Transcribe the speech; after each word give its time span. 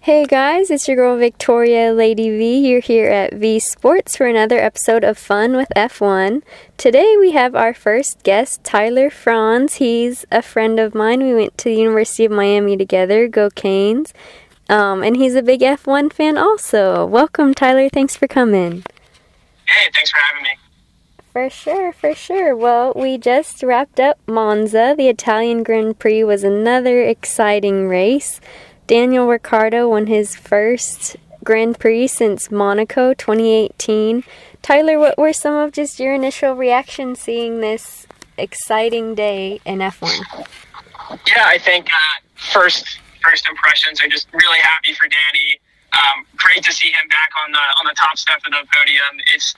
Hey 0.00 0.26
guys, 0.26 0.70
it's 0.70 0.86
your 0.86 0.96
girl 0.96 1.16
Victoria 1.16 1.92
Lady 1.92 2.30
V. 2.30 2.68
You're 2.68 2.80
here 2.80 3.08
at 3.10 3.34
V 3.34 3.58
Sports 3.58 4.16
for 4.16 4.26
another 4.26 4.56
episode 4.56 5.02
of 5.02 5.18
Fun 5.18 5.56
with 5.56 5.68
F1. 5.74 6.42
Today 6.76 7.16
we 7.18 7.32
have 7.32 7.56
our 7.56 7.74
first 7.74 8.22
guest, 8.22 8.62
Tyler 8.62 9.10
Franz. 9.10 9.74
He's 9.74 10.24
a 10.30 10.40
friend 10.40 10.78
of 10.78 10.94
mine. 10.94 11.24
We 11.24 11.34
went 11.34 11.58
to 11.58 11.64
the 11.64 11.74
University 11.74 12.24
of 12.24 12.30
Miami 12.30 12.76
together. 12.76 13.26
Go 13.26 13.50
Canes. 13.50 14.14
Um, 14.68 15.02
and 15.02 15.16
he's 15.16 15.34
a 15.34 15.42
big 15.42 15.60
F1 15.62 16.12
fan 16.12 16.38
also. 16.38 17.04
Welcome, 17.04 17.52
Tyler. 17.52 17.88
Thanks 17.88 18.14
for 18.14 18.28
coming. 18.28 18.84
Hey, 19.66 19.90
thanks 19.92 20.10
for 20.12 20.18
having 20.18 20.44
me. 20.44 20.50
For 21.32 21.50
sure, 21.50 21.92
for 21.92 22.14
sure. 22.14 22.56
Well, 22.56 22.92
we 22.94 23.18
just 23.18 23.62
wrapped 23.62 23.98
up 23.98 24.18
Monza. 24.26 24.94
The 24.96 25.08
Italian 25.08 25.64
Grand 25.64 25.98
Prix 25.98 26.22
was 26.24 26.44
another 26.44 27.02
exciting 27.02 27.88
race. 27.88 28.40
Daniel 28.88 29.28
Ricciardo 29.28 29.86
won 29.86 30.06
his 30.06 30.34
first 30.34 31.18
Grand 31.44 31.78
Prix 31.78 32.08
since 32.08 32.50
Monaco 32.50 33.12
2018. 33.12 34.24
Tyler, 34.62 34.98
what 34.98 35.18
were 35.18 35.34
some 35.34 35.54
of 35.54 35.72
just 35.72 36.00
your 36.00 36.14
initial 36.14 36.54
reactions 36.54 37.20
seeing 37.20 37.60
this 37.60 38.06
exciting 38.38 39.14
day 39.14 39.60
in 39.66 39.80
F1? 39.80 40.18
Yeah, 41.26 41.44
I 41.44 41.58
think 41.58 41.86
uh, 41.92 42.20
first 42.34 42.98
first 43.22 43.46
impressions 43.46 44.00
are 44.00 44.08
just 44.08 44.26
really 44.32 44.58
happy 44.60 44.94
for 44.94 45.06
Danny. 45.06 45.60
Um, 45.92 46.24
great 46.38 46.64
to 46.64 46.72
see 46.72 46.88
him 46.88 47.08
back 47.08 47.28
on 47.44 47.52
the 47.52 47.58
on 47.58 47.84
the 47.84 47.94
top 47.94 48.16
step 48.16 48.38
of 48.38 48.52
the 48.52 48.66
podium. 48.72 49.20
It's 49.34 49.54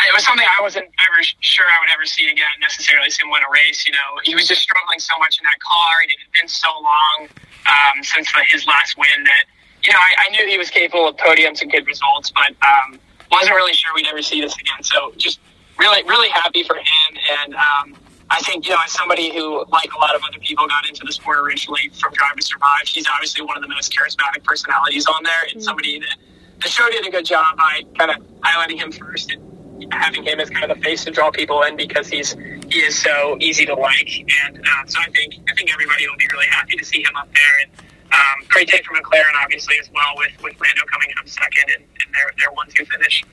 it 0.00 0.14
was 0.14 0.24
something 0.24 0.46
I 0.46 0.62
wasn't 0.62 0.88
ever 0.88 1.20
sure 1.40 1.66
I 1.66 1.76
would 1.80 1.92
ever 1.92 2.06
see 2.06 2.28
again 2.28 2.48
necessarily 2.60 3.10
see 3.10 3.24
him 3.24 3.30
win 3.30 3.42
a 3.44 3.50
race. 3.52 3.86
You 3.86 3.92
know, 3.92 4.08
he 4.24 4.34
was 4.34 4.48
just 4.48 4.62
struggling 4.62 4.98
so 4.98 5.14
much 5.18 5.38
in 5.38 5.44
that 5.44 5.60
car, 5.60 5.92
and 6.02 6.10
it 6.10 6.18
had 6.18 6.32
been 6.32 6.48
so 6.48 6.68
long 6.68 7.28
um, 7.68 8.02
since 8.02 8.32
the, 8.32 8.40
his 8.48 8.66
last 8.66 8.96
win 8.96 9.24
that 9.24 9.44
you 9.84 9.92
know 9.92 9.98
I, 9.98 10.26
I 10.26 10.30
knew 10.30 10.48
he 10.48 10.58
was 10.58 10.70
capable 10.70 11.08
of 11.08 11.16
podiums 11.16 11.60
and 11.62 11.70
good 11.70 11.86
results, 11.86 12.32
but 12.32 12.56
um, 12.64 12.98
wasn't 13.30 13.54
really 13.54 13.74
sure 13.74 13.92
we'd 13.94 14.06
ever 14.08 14.22
see 14.22 14.40
this 14.40 14.54
again. 14.56 14.82
So 14.82 15.12
just 15.16 15.40
really, 15.78 16.02
really 16.04 16.30
happy 16.30 16.62
for 16.64 16.76
him, 16.76 17.10
and 17.42 17.54
um, 17.54 17.96
I 18.30 18.40
think 18.40 18.64
you 18.64 18.72
know 18.72 18.80
as 18.84 18.92
somebody 18.92 19.32
who, 19.32 19.64
like 19.68 19.92
a 19.92 19.98
lot 19.98 20.14
of 20.14 20.22
other 20.24 20.38
people, 20.40 20.66
got 20.66 20.88
into 20.88 21.04
the 21.04 21.12
sport 21.12 21.38
originally 21.38 21.90
from 22.00 22.12
Drive 22.14 22.36
to 22.36 22.42
Survive, 22.42 22.88
he's 22.88 23.06
obviously 23.08 23.44
one 23.44 23.56
of 23.56 23.62
the 23.62 23.68
most 23.68 23.92
charismatic 23.92 24.42
personalities 24.44 25.06
on 25.06 25.22
there, 25.22 25.52
and 25.52 25.62
somebody 25.62 26.00
that 26.00 26.16
the 26.62 26.68
show 26.68 26.88
did 26.90 27.06
a 27.06 27.10
good 27.10 27.26
job 27.26 27.56
by 27.56 27.82
kind 27.98 28.10
of 28.10 28.16
highlighting 28.40 28.78
him 28.78 28.90
first. 28.90 29.30
And, 29.30 29.42
having 29.90 30.24
him 30.24 30.40
as 30.40 30.50
kind 30.50 30.70
of 30.70 30.76
the 30.76 30.82
face 30.82 31.04
to 31.04 31.10
draw 31.10 31.30
people 31.30 31.62
in 31.62 31.76
because 31.76 32.08
he's 32.08 32.36
he 32.68 32.78
is 32.80 32.98
so 32.98 33.36
easy 33.40 33.66
to 33.66 33.74
like, 33.74 34.24
and 34.46 34.58
uh, 34.58 34.86
so 34.86 35.00
I 35.00 35.10
think 35.10 35.34
I 35.50 35.54
think 35.54 35.72
everybody 35.72 36.08
will 36.08 36.16
be 36.16 36.28
really 36.32 36.46
happy 36.46 36.76
to 36.76 36.84
see 36.84 37.02
him 37.02 37.16
up 37.16 37.28
there. 37.32 37.54
And 37.62 37.70
um, 38.12 38.48
great 38.48 38.68
day 38.68 38.80
for 38.86 38.94
McLaren, 38.94 39.42
obviously 39.42 39.76
as 39.80 39.90
well, 39.92 40.14
with 40.16 40.32
with 40.42 40.60
Lando 40.60 40.82
coming 40.90 41.08
up 41.18 41.28
second 41.28 41.64
and, 41.76 41.84
and 41.84 42.14
their 42.14 42.32
their 42.38 42.52
one 42.52 42.68
two 42.74 42.84
finish. 42.84 43.24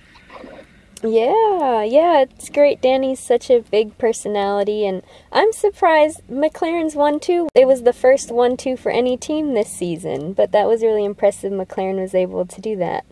Yeah, 1.01 1.83
yeah, 1.83 2.21
it's 2.23 2.49
great. 2.49 2.81
Danny's 2.81 3.21
such 3.21 3.49
a 3.49 3.61
big 3.61 3.97
personality, 3.97 4.85
and 4.85 5.01
I'm 5.31 5.53
surprised 5.53 6.21
McLaren's 6.29 6.93
1 6.93 7.21
2. 7.21 7.47
It 7.55 7.67
was 7.67 7.83
the 7.83 7.93
first 7.93 8.31
1 8.33 8.57
2 8.57 8.75
for 8.75 8.91
any 8.91 9.15
team 9.15 9.53
this 9.53 9.69
season, 9.69 10.33
but 10.33 10.51
that 10.51 10.67
was 10.67 10.83
really 10.83 11.05
impressive. 11.05 11.53
McLaren 11.53 12.01
was 12.01 12.13
able 12.13 12.45
to 12.45 12.59
do 12.59 12.75
that. 12.77 13.05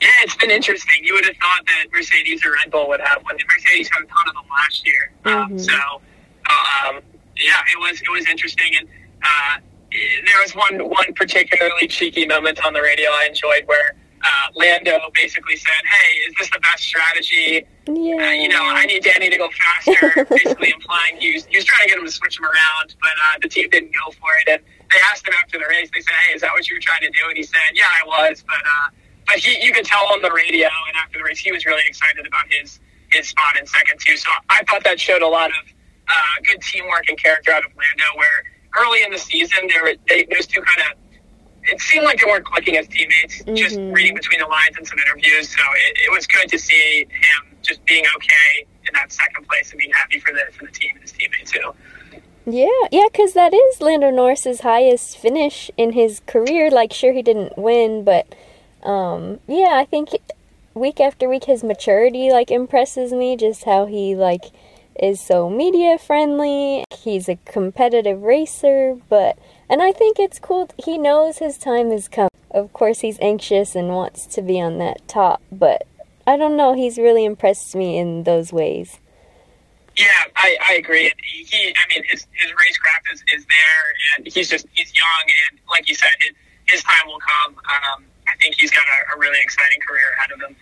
Yeah, 0.00 0.08
it's 0.22 0.36
been 0.36 0.50
interesting. 0.50 1.02
You 1.02 1.14
would 1.14 1.24
have 1.24 1.36
thought 1.36 1.66
that 1.66 1.86
Mercedes 1.92 2.44
or 2.44 2.52
Red 2.52 2.70
Bull 2.70 2.88
would 2.88 3.00
have 3.00 3.22
one. 3.24 3.36
Mercedes 3.52 3.88
had 3.92 4.02
a 4.04 4.06
ton 4.06 4.28
of 4.28 4.34
them 4.34 4.44
last 4.50 4.86
year. 4.86 5.10
Um, 5.24 5.50
Mhm. 5.50 5.60
so, 5.60 6.02
um, 6.48 7.00
yeah, 7.36 7.60
it 7.72 7.78
was 7.80 8.00
it 8.00 8.08
was 8.10 8.26
interesting, 8.28 8.76
and 8.76 8.88
uh, 9.24 9.58
there 9.90 10.40
was 10.42 10.54
one 10.54 10.88
one 10.88 11.12
particularly 11.14 11.88
cheeky 11.88 12.26
moment 12.26 12.64
on 12.64 12.72
the 12.74 12.82
radio 12.82 13.10
I 13.10 13.26
enjoyed 13.26 13.66
where 13.66 13.96
uh, 14.22 14.48
Lando 14.54 14.98
basically 15.14 15.56
said, 15.56 15.82
"Hey, 15.90 16.08
is 16.28 16.34
this 16.38 16.50
the 16.50 16.60
best 16.60 16.82
strategy? 16.84 17.66
Yeah. 17.86 18.28
Uh, 18.28 18.30
you 18.32 18.48
know, 18.48 18.62
I 18.64 18.84
need 18.86 19.02
Danny 19.02 19.30
to 19.30 19.36
go 19.36 19.48
faster." 19.50 20.24
basically 20.30 20.70
implying 20.70 21.16
he 21.18 21.34
was, 21.34 21.46
he 21.46 21.56
was 21.56 21.64
trying 21.64 21.84
to 21.84 21.88
get 21.90 21.98
him 21.98 22.04
to 22.04 22.10
switch 22.12 22.38
him 22.38 22.44
around, 22.44 22.94
but 23.00 23.12
uh, 23.24 23.38
the 23.42 23.48
team 23.48 23.68
didn't 23.70 23.92
go 23.94 24.10
for 24.12 24.30
it. 24.42 24.48
And 24.48 24.62
they 24.92 24.98
asked 25.10 25.26
him 25.26 25.34
after 25.42 25.58
the 25.58 25.66
race. 25.68 25.88
They 25.94 26.00
said, 26.02 26.14
"Hey, 26.26 26.34
is 26.34 26.40
that 26.42 26.52
what 26.52 26.68
you 26.68 26.76
were 26.76 26.80
trying 26.80 27.02
to 27.02 27.10
do?" 27.10 27.26
And 27.28 27.36
he 27.36 27.42
said, 27.42 27.60
"Yeah, 27.74 27.86
I 28.02 28.06
was, 28.06 28.44
but." 28.46 28.62
Uh, 28.64 28.90
but 29.28 29.36
he, 29.36 29.64
you 29.64 29.72
could 29.72 29.84
tell 29.84 30.04
on 30.12 30.20
the 30.22 30.30
radio 30.32 30.66
and 30.88 30.96
after 31.04 31.18
the 31.18 31.24
race, 31.24 31.38
he 31.38 31.52
was 31.52 31.64
really 31.66 31.82
excited 31.86 32.26
about 32.26 32.46
his 32.50 32.80
his 33.12 33.28
spot 33.28 33.56
in 33.58 33.66
second 33.66 34.00
too. 34.00 34.16
So 34.16 34.28
I 34.50 34.64
thought 34.64 34.82
that 34.84 34.98
showed 35.00 35.22
a 35.22 35.28
lot 35.28 35.50
of 35.50 35.64
uh, 36.08 36.14
good 36.44 36.60
teamwork 36.62 37.08
and 37.08 37.16
character 37.16 37.52
out 37.52 37.64
of 37.64 37.70
Lando. 37.76 38.04
Where 38.16 38.44
early 38.84 39.02
in 39.02 39.10
the 39.12 39.18
season, 39.18 39.58
there 39.68 39.82
were 39.84 39.94
they, 40.08 40.24
those 40.34 40.46
two 40.46 40.60
kind 40.62 40.90
of 40.92 40.98
it 41.70 41.80
seemed 41.82 42.04
like 42.04 42.18
they 42.18 42.24
weren't 42.24 42.46
clicking 42.46 42.76
as 42.78 42.88
teammates. 42.88 43.42
Just 43.54 43.78
Mhm. 43.78 43.94
reading 43.94 44.14
between 44.14 44.40
the 44.40 44.46
lines 44.46 44.76
in 44.78 44.84
some 44.86 44.98
interviews, 44.98 45.48
so 45.50 45.62
it, 45.86 45.98
it 46.06 46.10
was 46.10 46.26
good 46.26 46.48
to 46.48 46.58
see 46.58 47.00
him 47.10 47.56
just 47.62 47.84
being 47.84 48.04
okay 48.16 48.66
in 48.86 48.94
that 48.94 49.12
second 49.12 49.46
place 49.46 49.70
and 49.70 49.78
being 49.78 49.92
happy 49.92 50.18
for 50.18 50.32
the 50.32 50.44
for 50.52 50.64
the 50.64 50.72
team 50.72 50.92
and 50.94 51.02
his 51.02 51.12
teammates 51.12 51.50
too. 51.50 51.72
Yeah, 52.46 52.68
yeah, 52.90 53.04
because 53.12 53.34
that 53.34 53.52
is 53.52 53.82
Lando 53.82 54.10
Norris's 54.10 54.60
highest 54.60 55.18
finish 55.18 55.70
in 55.76 55.92
his 55.92 56.20
career. 56.26 56.70
Like, 56.70 56.94
sure, 56.94 57.12
he 57.12 57.20
didn't 57.20 57.58
win, 57.58 58.04
but 58.04 58.34
um, 58.82 59.40
yeah, 59.46 59.72
I 59.74 59.84
think 59.84 60.10
week 60.74 61.00
after 61.00 61.28
week 61.28 61.44
his 61.44 61.64
maturity 61.64 62.30
like 62.30 62.50
impresses 62.50 63.12
me. 63.12 63.36
Just 63.36 63.64
how 63.64 63.86
he 63.86 64.14
like 64.14 64.46
is 65.00 65.20
so 65.20 65.48
media 65.50 65.98
friendly. 65.98 66.84
He's 66.96 67.28
a 67.28 67.38
competitive 67.44 68.22
racer, 68.22 68.96
but 69.08 69.38
and 69.68 69.82
I 69.82 69.92
think 69.92 70.18
it's 70.18 70.38
cool. 70.38 70.68
He 70.82 70.98
knows 70.98 71.38
his 71.38 71.58
time 71.58 71.90
has 71.90 72.08
come. 72.08 72.28
Of 72.50 72.72
course, 72.72 73.00
he's 73.00 73.18
anxious 73.20 73.74
and 73.74 73.88
wants 73.88 74.24
to 74.26 74.42
be 74.42 74.60
on 74.60 74.78
that 74.78 75.06
top, 75.06 75.42
but 75.52 75.86
I 76.26 76.36
don't 76.36 76.56
know. 76.56 76.74
He's 76.74 76.98
really 76.98 77.24
impressed 77.24 77.74
me 77.74 77.98
in 77.98 78.24
those 78.24 78.52
ways. 78.52 78.98
Yeah, 79.96 80.06
I, 80.36 80.56
I 80.70 80.74
agree. 80.74 81.10
He, 81.24 81.68
I 81.68 81.88
mean, 81.88 82.04
his 82.04 82.26
his 82.32 82.50
racecraft 82.52 83.12
is, 83.12 83.24
is 83.34 83.46
there, 83.46 84.16
and 84.16 84.26
he's 84.26 84.48
just 84.48 84.66
he's 84.72 84.96
young, 84.96 85.24
and 85.50 85.58
like 85.70 85.88
you 85.88 85.94
said, 85.96 86.10
his, 86.20 86.32
his 86.66 86.82
time 86.84 87.06
will 87.06 87.18
come. 87.18 87.56
Um, 87.56 88.04
I 88.30 88.36
think 88.42 88.56
he's 88.58 88.70
got 88.70 88.84
a, 88.86 89.16
a 89.16 89.18
really 89.18 89.38
exciting 89.40 89.80
career 89.80 90.04
ahead 90.18 90.30
of 90.32 90.40
him. 90.40 90.56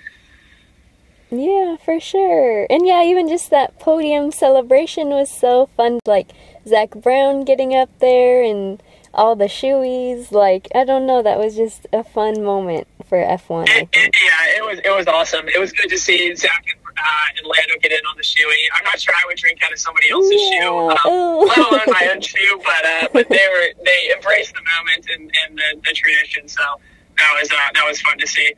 Yeah, 1.31 1.77
for 1.85 1.99
sure. 1.99 2.67
And 2.71 2.87
yeah, 2.87 3.03
even 3.03 3.29
just 3.29 3.51
that 3.51 3.79
podium 3.81 4.31
celebration 4.31 5.09
was 5.09 5.29
so 5.31 5.67
fun. 5.77 5.99
Like 6.07 6.31
Zak 6.69 6.91
Brown 6.91 7.45
getting 7.45 7.75
up 7.75 7.91
there 7.99 8.43
and 8.45 8.81
all 9.13 9.35
the 9.35 9.47
shoeys. 9.47 10.31
Like, 10.31 10.69
I 10.75 10.85
don't 10.85 11.07
know, 11.07 11.23
that 11.23 11.39
was 11.39 11.57
just 11.57 11.87
a 11.93 12.05
fun 12.05 12.45
moment 12.45 12.87
for 13.09 13.19
F1. 13.19 13.69
It, 13.69 13.89
it, 13.93 14.15
yeah, 14.25 14.57
it 14.57 14.65
was 14.65 14.79
it 14.85 14.91
was 14.97 15.07
awesome. 15.09 15.49
It 15.49 15.59
was 15.59 15.73
good 15.73 15.89
to 15.89 15.99
see 15.99 16.33
Zak 16.37 16.65
and, 16.71 16.79
uh, 16.87 17.39
and 17.39 17.47
Lando 17.47 17.75
get 17.83 17.91
in 17.91 17.99
on 18.09 18.17
the 18.17 18.23
shoey. 18.23 18.55
I'm 18.77 18.85
not 18.85 19.01
sure 19.01 19.15
I 19.15 19.27
would 19.27 19.37
drink 19.37 19.61
out 19.65 19.73
of 19.73 19.81
somebody 19.81 20.11
else's 20.11 20.41
Yeah. 20.41 20.61
shoe, 20.63 20.91
um, 20.91 20.97
Ooh. 21.13 21.41
let 21.47 21.59
alone 21.59 21.81
my 21.89 22.09
own 22.15 22.21
shoe. 22.21 22.61
But 22.65 22.85
uh, 22.85 23.09
but 23.13 23.29
they 23.29 23.47
were 23.51 23.83
they 23.85 24.13
embraced 24.15 24.55
the 24.55 24.63
moment 24.79 25.07
and, 25.13 25.23
and 25.45 25.59
the, 25.59 25.89
the 25.89 25.93
tradition. 25.93 26.47
So 26.49 26.63
that 27.17 27.37
was 27.41 27.51
uh, 27.51 27.57
that 27.75 27.85
was 27.87 28.01
fun 28.01 28.19
to 28.19 28.27
see. 28.27 28.55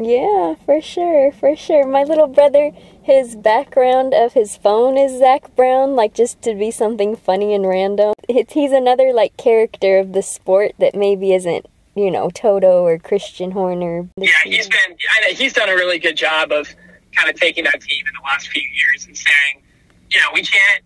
Yeah, 0.00 0.54
for 0.64 0.80
sure, 0.80 1.32
for 1.32 1.56
sure. 1.56 1.84
My 1.84 2.04
little 2.04 2.28
brother, 2.28 2.70
his 3.02 3.34
background 3.34 4.14
of 4.14 4.32
his 4.32 4.56
phone 4.56 4.96
is 4.96 5.18
Zak 5.18 5.54
Brown, 5.56 5.96
like 5.96 6.14
just 6.14 6.40
to 6.42 6.54
be 6.54 6.70
something 6.70 7.16
funny 7.16 7.52
and 7.52 7.66
random. 7.66 8.14
It's, 8.28 8.52
he's 8.52 8.70
another 8.70 9.12
like 9.12 9.36
character 9.36 9.98
of 9.98 10.12
the 10.12 10.22
sport 10.22 10.72
that 10.78 10.94
maybe 10.94 11.34
isn't, 11.34 11.66
you 11.96 12.12
know, 12.12 12.30
Toto 12.30 12.84
or 12.84 12.98
Christian 12.98 13.50
Horner. 13.50 14.08
Yeah, 14.16 14.30
he's 14.44 14.68
been. 14.68 14.96
I 15.10 15.20
know 15.20 15.34
he's 15.34 15.52
done 15.52 15.68
a 15.68 15.74
really 15.74 15.98
good 15.98 16.16
job 16.16 16.52
of 16.52 16.72
kind 17.12 17.28
of 17.28 17.34
taking 17.34 17.64
that 17.64 17.80
team 17.80 18.04
in 18.06 18.12
the 18.14 18.24
last 18.24 18.48
few 18.48 18.62
years 18.62 19.06
and 19.06 19.16
saying, 19.16 19.62
you 20.10 20.20
know, 20.20 20.28
we 20.32 20.42
can't. 20.42 20.84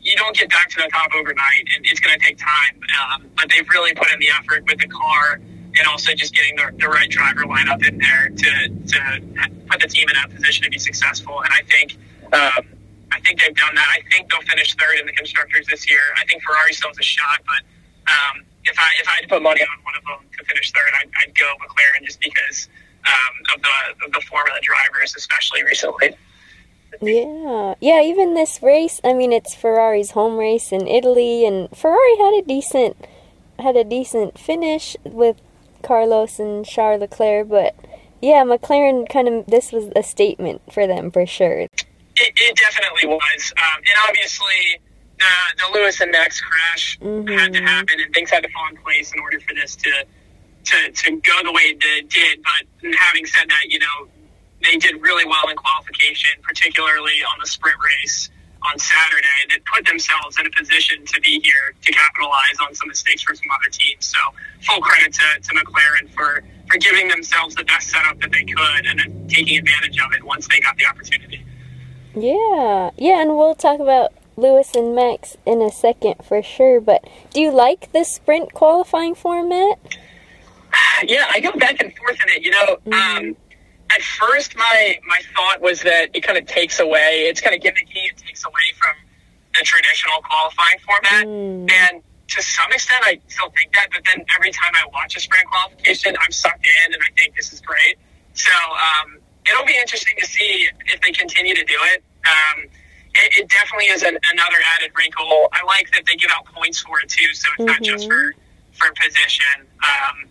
You 0.00 0.16
don't 0.16 0.34
get 0.34 0.48
back 0.48 0.70
to 0.70 0.76
the 0.76 0.88
top 0.90 1.10
overnight, 1.14 1.68
and 1.76 1.84
it's 1.84 2.00
going 2.00 2.18
to 2.18 2.24
take 2.24 2.38
time. 2.38 2.80
Um, 3.12 3.26
but 3.36 3.50
they've 3.50 3.68
really 3.68 3.92
put 3.92 4.10
in 4.14 4.18
the 4.18 4.28
effort 4.30 4.64
with 4.64 4.78
the 4.78 4.88
car 4.88 5.40
and 5.76 5.86
also 5.86 6.14
just 6.14 6.34
getting 6.34 6.56
the, 6.56 6.72
the 6.78 6.88
right 6.88 7.10
driver 7.10 7.42
lineup 7.42 7.86
in 7.86 7.98
there 7.98 8.28
to 8.28 8.68
to 8.68 9.20
put 9.68 9.80
the 9.80 9.88
team 9.88 10.08
in 10.08 10.16
a 10.16 10.28
position 10.34 10.64
to 10.64 10.70
be 10.70 10.78
successful. 10.78 11.42
And 11.42 11.52
I 11.52 11.62
think. 11.62 11.98
Um, 12.32 12.80
I 13.12 13.18
think 13.20 13.40
they've 13.40 13.56
done 13.56 13.74
that. 13.74 13.88
I 13.90 14.08
think 14.08 14.30
they'll 14.30 14.40
finish 14.42 14.74
third 14.76 15.00
in 15.00 15.06
the 15.06 15.12
constructors 15.12 15.66
this 15.66 15.90
year. 15.90 15.98
I 16.16 16.24
think 16.26 16.44
Ferrari 16.44 16.72
still 16.72 16.90
has 16.90 16.98
a 16.98 17.02
shot, 17.02 17.40
but 17.44 17.66
um, 18.06 18.44
if 18.64 18.78
I 18.78 18.88
if 19.00 19.08
I 19.08 19.12
had 19.12 19.22
to 19.22 19.28
put 19.28 19.42
money 19.42 19.62
on 19.62 19.84
one 19.84 19.94
of 19.98 20.04
them 20.04 20.30
to 20.38 20.44
finish 20.44 20.70
third, 20.72 20.92
I'd, 21.00 21.10
I'd 21.20 21.34
go 21.34 21.46
McLaren 21.60 22.04
just 22.04 22.20
because 22.20 22.68
um, 23.06 23.56
of 23.56 23.62
the 23.62 24.06
of 24.06 24.12
the 24.12 24.20
form 24.28 24.46
of 24.46 24.54
the 24.54 24.62
drivers, 24.62 25.14
especially 25.16 25.64
recently. 25.64 26.14
Yeah, 27.00 27.74
yeah. 27.80 28.02
Even 28.02 28.34
this 28.34 28.62
race, 28.62 29.00
I 29.04 29.12
mean, 29.12 29.32
it's 29.32 29.54
Ferrari's 29.54 30.12
home 30.12 30.36
race 30.36 30.72
in 30.72 30.86
Italy, 30.86 31.44
and 31.46 31.68
Ferrari 31.76 32.16
had 32.18 32.34
a 32.34 32.42
decent 32.42 32.96
had 33.58 33.76
a 33.76 33.84
decent 33.84 34.38
finish 34.38 34.96
with 35.04 35.40
Carlos 35.82 36.38
and 36.38 36.64
Charles 36.64 37.00
Leclerc, 37.00 37.48
but 37.48 37.74
yeah, 38.20 38.44
McLaren 38.44 39.08
kind 39.08 39.28
of 39.28 39.46
this 39.46 39.72
was 39.72 39.90
a 39.96 40.02
statement 40.02 40.60
for 40.72 40.86
them 40.86 41.10
for 41.10 41.26
sure. 41.26 41.60
It, 41.62 42.32
it 42.36 42.56
definitely 42.56 43.08
was, 43.08 43.52
um, 43.56 43.78
and 43.78 43.98
obviously 44.08 44.80
the 45.18 45.26
the 45.58 45.78
Lewis 45.78 46.00
and 46.00 46.10
Max 46.12 46.40
crash 46.40 46.98
Mhm. 47.00 47.38
had 47.38 47.52
to 47.54 47.60
happen, 47.62 48.00
and 48.00 48.12
things 48.14 48.30
had 48.30 48.42
to 48.42 48.48
fall 48.50 48.66
in 48.68 48.76
place 48.76 49.12
in 49.12 49.20
order 49.20 49.40
for 49.40 49.54
this 49.54 49.76
to 49.76 50.04
to, 50.62 50.90
to 50.92 51.16
go 51.22 51.42
the 51.42 51.52
way 51.52 51.62
it 51.80 52.08
did. 52.10 52.42
But 52.42 52.92
having 52.98 53.24
said 53.24 53.48
that, 53.48 53.64
you 53.68 53.78
know, 53.78 54.08
they 54.62 54.76
did 54.76 55.00
really 55.00 55.24
well 55.24 55.48
in 55.48 55.56
qualification, 55.56 56.32
particularly 56.42 57.22
on 57.24 57.38
the 57.40 57.46
sprint 57.46 57.78
race 57.82 58.28
on 58.62 58.78
Saturday 58.78 59.40
that 59.50 59.64
put 59.64 59.86
themselves 59.86 60.38
in 60.38 60.46
a 60.46 60.50
position 60.50 61.04
to 61.06 61.20
be 61.20 61.40
here 61.40 61.74
to 61.82 61.92
capitalize 61.92 62.56
on 62.66 62.74
some 62.74 62.88
mistakes 62.88 63.22
from 63.22 63.36
some 63.36 63.50
other 63.50 63.70
teams. 63.70 64.06
So 64.06 64.18
full 64.62 64.80
credit 64.80 65.12
to, 65.14 65.40
to 65.40 65.54
McLaren 65.54 66.10
for, 66.10 66.44
for 66.70 66.78
giving 66.78 67.08
themselves 67.08 67.54
the 67.54 67.64
best 67.64 67.88
setup 67.88 68.20
that 68.20 68.32
they 68.32 68.44
could 68.44 68.86
and 68.86 68.98
then 68.98 69.28
taking 69.28 69.58
advantage 69.58 69.98
of 70.00 70.12
it 70.12 70.22
once 70.22 70.46
they 70.48 70.60
got 70.60 70.76
the 70.76 70.86
opportunity. 70.86 71.44
Yeah, 72.14 72.90
yeah, 72.96 73.22
and 73.22 73.36
we'll 73.36 73.54
talk 73.54 73.80
about 73.80 74.12
Lewis 74.36 74.74
and 74.74 74.94
Max 74.94 75.36
in 75.46 75.62
a 75.62 75.70
second 75.70 76.16
for 76.24 76.42
sure. 76.42 76.80
But 76.80 77.04
do 77.32 77.40
you 77.40 77.52
like 77.52 77.92
the 77.92 78.04
sprint 78.04 78.52
qualifying 78.52 79.14
format? 79.14 79.78
Yeah, 81.04 81.26
I 81.30 81.40
go 81.40 81.52
back 81.52 81.80
and 81.80 81.96
forth 81.96 82.18
in 82.22 82.28
it. 82.34 82.42
You 82.42 82.50
know, 82.50 82.78
mm-hmm. 82.86 83.26
um, 83.26 83.36
at 83.90 84.02
first 84.02 84.56
my 84.56 84.98
my 85.06 85.20
thought 85.34 85.60
was 85.60 85.82
that 85.82 86.10
it 86.14 86.22
kind 86.22 86.38
of 86.38 86.46
takes 86.46 86.80
away. 86.80 87.26
It's 87.28 87.40
kind 87.40 87.54
of 87.54 87.62
gimmicky. 87.62 88.08
It 88.10 88.16
takes 88.16 88.44
away 88.44 88.68
from 88.76 88.94
the 89.54 89.62
traditional 89.62 90.22
qualifying 90.22 90.78
format, 90.86 91.26
mm. 91.26 91.70
and 91.70 92.02
to 92.28 92.42
some 92.42 92.70
extent, 92.72 93.02
I 93.04 93.20
still 93.28 93.50
think 93.50 93.74
that. 93.74 93.88
But 93.92 94.02
then 94.04 94.24
every 94.34 94.52
time 94.52 94.72
I 94.74 94.86
watch 94.92 95.16
a 95.16 95.20
sprint 95.20 95.46
qualification, 95.46 96.14
I'm 96.20 96.30
sucked 96.30 96.66
in, 96.66 96.94
and 96.94 97.02
I 97.02 97.10
think 97.16 97.34
this 97.34 97.52
is 97.52 97.60
great. 97.60 97.98
So 98.34 98.50
um, 98.50 99.18
it'll 99.50 99.66
be 99.66 99.76
interesting 99.78 100.14
to 100.18 100.26
see 100.26 100.68
if 100.86 101.00
they 101.00 101.12
continue 101.12 101.54
to 101.54 101.64
do 101.64 101.76
it. 101.92 102.02
Um, 102.24 102.64
it, 103.14 103.42
it, 103.42 103.48
definitely 103.48 103.86
is 103.86 104.02
an, 104.02 104.16
another 104.32 104.56
added 104.76 104.92
wrinkle. 104.96 105.48
I 105.52 105.64
like 105.64 105.90
that 105.92 106.04
they 106.06 106.14
give 106.14 106.30
out 106.30 106.44
points 106.46 106.80
for 106.80 107.00
it 107.00 107.08
too, 107.08 107.26
so 107.34 107.48
it's 107.58 107.58
mm-hmm. 107.58 107.66
not 107.66 107.82
just 107.82 108.08
mm-hmm. 108.08 108.38
for 108.78 108.88
for 108.88 108.94
position. 109.02 109.66
Um, 109.82 110.30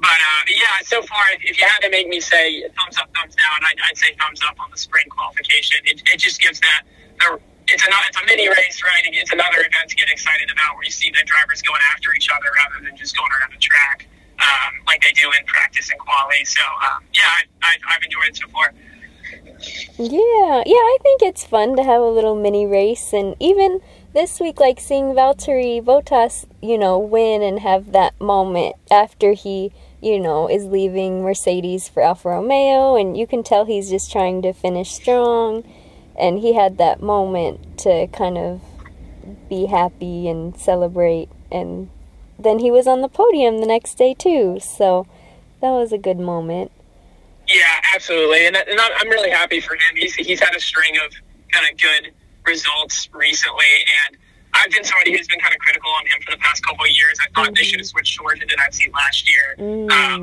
but 0.00 0.18
uh, 0.20 0.42
yeah, 0.48 0.84
so 0.84 1.02
far, 1.02 1.24
if 1.40 1.58
you 1.58 1.66
had 1.66 1.80
to 1.80 1.90
make 1.90 2.08
me 2.08 2.20
say 2.20 2.62
thumbs 2.76 2.96
up, 2.98 3.08
thumbs 3.16 3.34
down, 3.34 3.58
I'd, 3.64 3.80
I'd 3.88 3.96
say 3.96 4.14
thumbs 4.20 4.40
up 4.44 4.60
on 4.60 4.70
the 4.70 4.78
sprint 4.78 5.08
qualification. 5.08 5.80
It, 5.84 6.02
it 6.04 6.18
just 6.18 6.40
gives 6.40 6.60
that 6.60 6.82
the, 7.18 7.40
it's 7.68 7.82
a 7.82 7.88
it's 8.08 8.16
a 8.16 8.24
mini 8.26 8.48
race, 8.48 8.82
right? 8.82 9.02
It's 9.10 9.32
another 9.32 9.58
event 9.58 9.88
to 9.88 9.96
get 9.96 10.10
excited 10.10 10.50
about, 10.50 10.76
where 10.76 10.84
you 10.84 10.90
see 10.90 11.10
the 11.10 11.24
drivers 11.26 11.62
going 11.62 11.80
after 11.94 12.14
each 12.14 12.28
other 12.30 12.46
rather 12.54 12.84
than 12.84 12.96
just 12.96 13.16
going 13.16 13.30
around 13.40 13.52
the 13.52 13.58
track 13.58 14.06
um, 14.38 14.72
like 14.86 15.02
they 15.02 15.12
do 15.12 15.30
in 15.38 15.44
practice 15.46 15.90
and 15.90 15.98
quality. 15.98 16.44
So 16.44 16.60
um, 16.84 17.02
yeah, 17.14 17.28
I, 17.62 17.76
I've 17.88 18.02
enjoyed 18.02 18.28
it 18.28 18.36
so 18.36 18.48
far. 18.48 18.72
Yeah, 19.98 20.62
yeah, 20.66 20.84
I 20.92 20.98
think 21.02 21.22
it's 21.22 21.44
fun 21.44 21.76
to 21.76 21.82
have 21.82 22.00
a 22.00 22.08
little 22.08 22.36
mini 22.36 22.66
race, 22.66 23.12
and 23.12 23.34
even 23.40 23.80
this 24.12 24.38
week, 24.38 24.60
like 24.60 24.78
seeing 24.78 25.14
Valtteri 25.14 25.82
Bottas, 25.82 26.44
you 26.62 26.78
know, 26.78 26.98
win 26.98 27.42
and 27.42 27.60
have 27.60 27.92
that 27.92 28.18
moment 28.20 28.76
after 28.90 29.32
he 29.32 29.72
you 30.06 30.20
know, 30.20 30.48
is 30.48 30.64
leaving 30.64 31.22
Mercedes 31.22 31.88
for 31.88 32.00
Alfa 32.00 32.28
Romeo, 32.28 32.94
and 32.94 33.16
you 33.16 33.26
can 33.26 33.42
tell 33.42 33.64
he's 33.64 33.90
just 33.90 34.12
trying 34.12 34.40
to 34.42 34.52
finish 34.52 34.92
strong. 34.92 35.64
And 36.18 36.38
he 36.38 36.54
had 36.54 36.78
that 36.78 37.02
moment 37.02 37.78
to 37.80 38.06
kind 38.06 38.38
of 38.38 38.62
be 39.48 39.66
happy 39.66 40.28
and 40.28 40.56
celebrate. 40.56 41.28
And 41.50 41.90
then 42.38 42.60
he 42.60 42.70
was 42.70 42.86
on 42.86 43.02
the 43.02 43.08
podium 43.08 43.58
the 43.58 43.66
next 43.66 43.98
day, 43.98 44.14
too. 44.14 44.60
So 44.60 45.06
that 45.60 45.70
was 45.70 45.92
a 45.92 45.98
good 45.98 46.18
moment. 46.18 46.70
Yeah, 47.48 47.80
absolutely. 47.94 48.46
And, 48.46 48.56
and 48.56 48.80
I'm 48.80 49.08
really 49.08 49.30
happy 49.30 49.60
for 49.60 49.74
him. 49.74 49.96
He's, 49.96 50.14
he's 50.14 50.40
had 50.40 50.54
a 50.54 50.60
string 50.60 50.96
of 51.04 51.12
kind 51.50 51.66
of 51.70 51.78
good 51.78 52.12
results 52.46 53.08
recently. 53.12 53.84
And 54.06 54.16
I've 54.56 54.70
been 54.70 54.84
somebody 54.84 55.16
who's 55.16 55.28
been 55.28 55.40
kind 55.40 55.54
of 55.54 55.60
critical 55.60 55.90
on 55.90 56.06
him 56.06 56.20
for 56.24 56.30
the 56.32 56.38
past 56.38 56.64
couple 56.64 56.84
of 56.84 56.90
years. 56.90 57.18
I 57.20 57.28
thought 57.34 57.46
mm-hmm. 57.46 57.54
they 57.54 57.62
should 57.62 57.80
have 57.80 57.86
switched 57.86 58.18
George 58.18 58.40
into 58.40 58.56
that 58.56 58.74
seat 58.74 58.92
last 58.94 59.30
year. 59.30 59.56
Mm. 59.58 59.90
Um, 59.90 60.22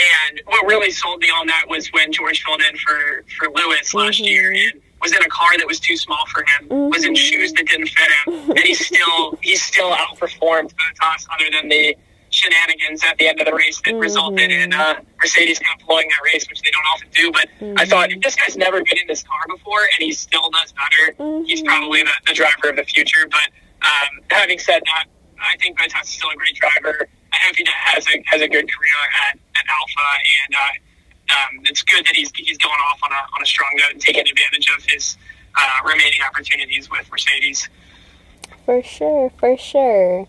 and 0.00 0.40
what 0.46 0.66
really 0.66 0.90
sold 0.90 1.20
me 1.20 1.28
on 1.28 1.46
that 1.46 1.64
was 1.68 1.88
when 1.92 2.12
George 2.12 2.42
filled 2.42 2.62
in 2.62 2.76
for, 2.78 3.24
for 3.38 3.48
Lewis 3.48 3.88
mm-hmm. 3.88 3.98
last 3.98 4.20
year 4.20 4.52
and 4.52 4.80
was 5.02 5.12
in 5.12 5.22
a 5.22 5.28
car 5.28 5.56
that 5.56 5.66
was 5.66 5.80
too 5.80 5.96
small 5.96 6.24
for 6.32 6.40
him, 6.40 6.68
mm-hmm. 6.68 6.90
was 6.90 7.04
in 7.04 7.14
shoes 7.14 7.52
that 7.54 7.66
didn't 7.66 7.88
fit 7.88 8.10
him, 8.24 8.50
and 8.50 8.60
he 8.60 8.74
still 8.74 9.38
he 9.40 9.56
still 9.56 9.90
outperformed 9.90 10.72
Bottas 10.74 11.26
other 11.34 11.50
than 11.52 11.68
the 11.68 11.96
shenanigans 12.40 13.04
at 13.04 13.18
the 13.18 13.28
end 13.28 13.40
of 13.40 13.46
the 13.46 13.52
race 13.52 13.80
that 13.84 13.92
mm-hmm. 13.92 14.00
resulted 14.00 14.50
in 14.50 14.72
uh, 14.72 15.00
Mercedes 15.18 15.58
kind 15.58 15.80
of 15.80 15.86
blowing 15.86 16.08
that 16.08 16.22
race, 16.24 16.48
which 16.48 16.62
they 16.62 16.70
don't 16.70 16.86
often 16.92 17.08
do. 17.12 17.30
But 17.30 17.48
mm-hmm. 17.60 17.78
I 17.78 17.84
thought 17.84 18.10
if 18.10 18.20
this 18.22 18.36
guy's 18.36 18.56
never 18.56 18.82
been 18.82 18.98
in 18.98 19.06
this 19.06 19.22
car 19.22 19.40
before 19.48 19.80
and 19.80 20.00
he 20.00 20.12
still 20.12 20.48
does 20.50 20.72
better, 20.72 21.14
mm-hmm. 21.18 21.44
he's 21.44 21.62
probably 21.62 22.02
the, 22.02 22.16
the, 22.26 22.34
driver 22.34 22.70
of 22.70 22.76
the 22.76 22.84
future. 22.84 23.28
But 23.30 23.48
um, 23.82 24.24
having 24.30 24.58
said 24.58 24.82
that, 24.86 25.04
I 25.40 25.56
think 25.58 25.78
Bottas 25.78 26.04
is 26.04 26.08
still 26.08 26.30
a 26.30 26.36
great 26.36 26.56
driver. 26.56 27.08
I 27.32 27.36
hope 27.46 27.56
he 27.56 27.66
has 27.68 28.06
a 28.08 28.22
has 28.26 28.40
a 28.40 28.48
good 28.48 28.66
career 28.66 29.00
at, 29.28 29.38
at 29.56 29.64
Alfa, 29.68 30.08
and 30.44 30.54
uh, 30.54 31.36
um, 31.36 31.62
it's 31.64 31.82
good 31.82 32.04
that 32.04 32.16
he's 32.16 32.30
he's 32.34 32.58
going 32.58 32.80
off 32.90 33.00
on 33.02 33.12
a 33.12 33.22
on 33.36 33.42
a 33.42 33.46
strong 33.46 33.70
note 33.76 33.92
and 33.92 34.00
taking 34.00 34.26
advantage 34.26 34.68
of 34.76 34.84
his 34.84 35.16
uh, 35.56 35.88
remaining 35.88 36.20
opportunities 36.26 36.90
with 36.90 37.10
Mercedes. 37.10 37.68
For 38.66 38.82
sure, 38.82 39.30
for 39.38 39.56
sure. 39.56 40.26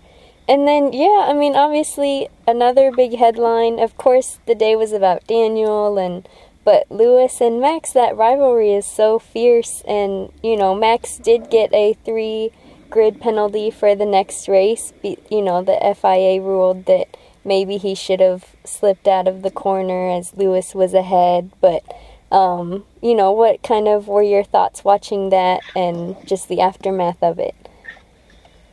And 0.48 0.68
then, 0.68 0.92
yeah, 0.92 1.28
I 1.28 1.34
mean, 1.34 1.56
obviously, 1.56 2.28
another 2.48 2.92
big 2.92 3.18
headline. 3.18 3.80
Of 3.80 3.98
course, 3.98 4.40
the 4.46 4.56
day 4.56 4.76
was 4.76 4.92
about 4.92 5.28
Daniel, 5.28 5.98
and 5.98 6.28
but 6.64 6.90
Lewis 6.90 7.42
and 7.42 7.62
Max, 7.62 7.94
that 7.94 8.18
rivalry 8.18 8.74
is 8.74 8.86
so 8.86 9.20
fierce. 9.20 9.82
And 9.88 10.32
you 10.44 10.58
know, 10.58 10.76
Max 10.76 11.18
did 11.18 11.50
get 11.50 11.74
a 11.74 11.94
three 12.06 12.52
grid 12.90 13.22
penalty 13.22 13.72
for 13.72 13.96
the 13.96 14.06
next 14.06 14.48
race. 14.48 14.94
You 15.04 15.42
know, 15.42 15.64
the 15.64 15.96
FIA 15.96 16.42
ruled 16.42 16.86
that 16.86 17.16
maybe 17.46 17.78
he 17.78 17.96
should 17.96 18.20
have 18.20 18.56
slipped 18.66 19.08
out 19.08 19.28
of 19.28 19.44
the 19.44 19.52
corner 19.52 20.10
as 20.10 20.36
Lewis 20.36 20.76
was 20.76 20.94
ahead, 20.94 21.52
but. 21.62 21.84
Um, 22.32 22.86
you 23.02 23.14
know, 23.14 23.34
what 23.34 23.62
kind 23.62 23.90
of 23.90 24.08
were 24.08 24.24
your 24.24 24.46
thoughts 24.46 24.86
watching 24.86 25.32
that 25.32 25.60
and 25.76 26.16
just 26.26 26.48
the 26.48 26.62
aftermath 26.62 27.22
of 27.22 27.40
it? 27.40 27.61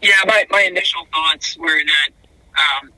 Yeah, 0.00 0.14
my, 0.26 0.46
my 0.50 0.62
initial 0.62 1.06
thoughts 1.12 1.56
were 1.58 1.80
that 1.84 2.10
um, 2.54 2.92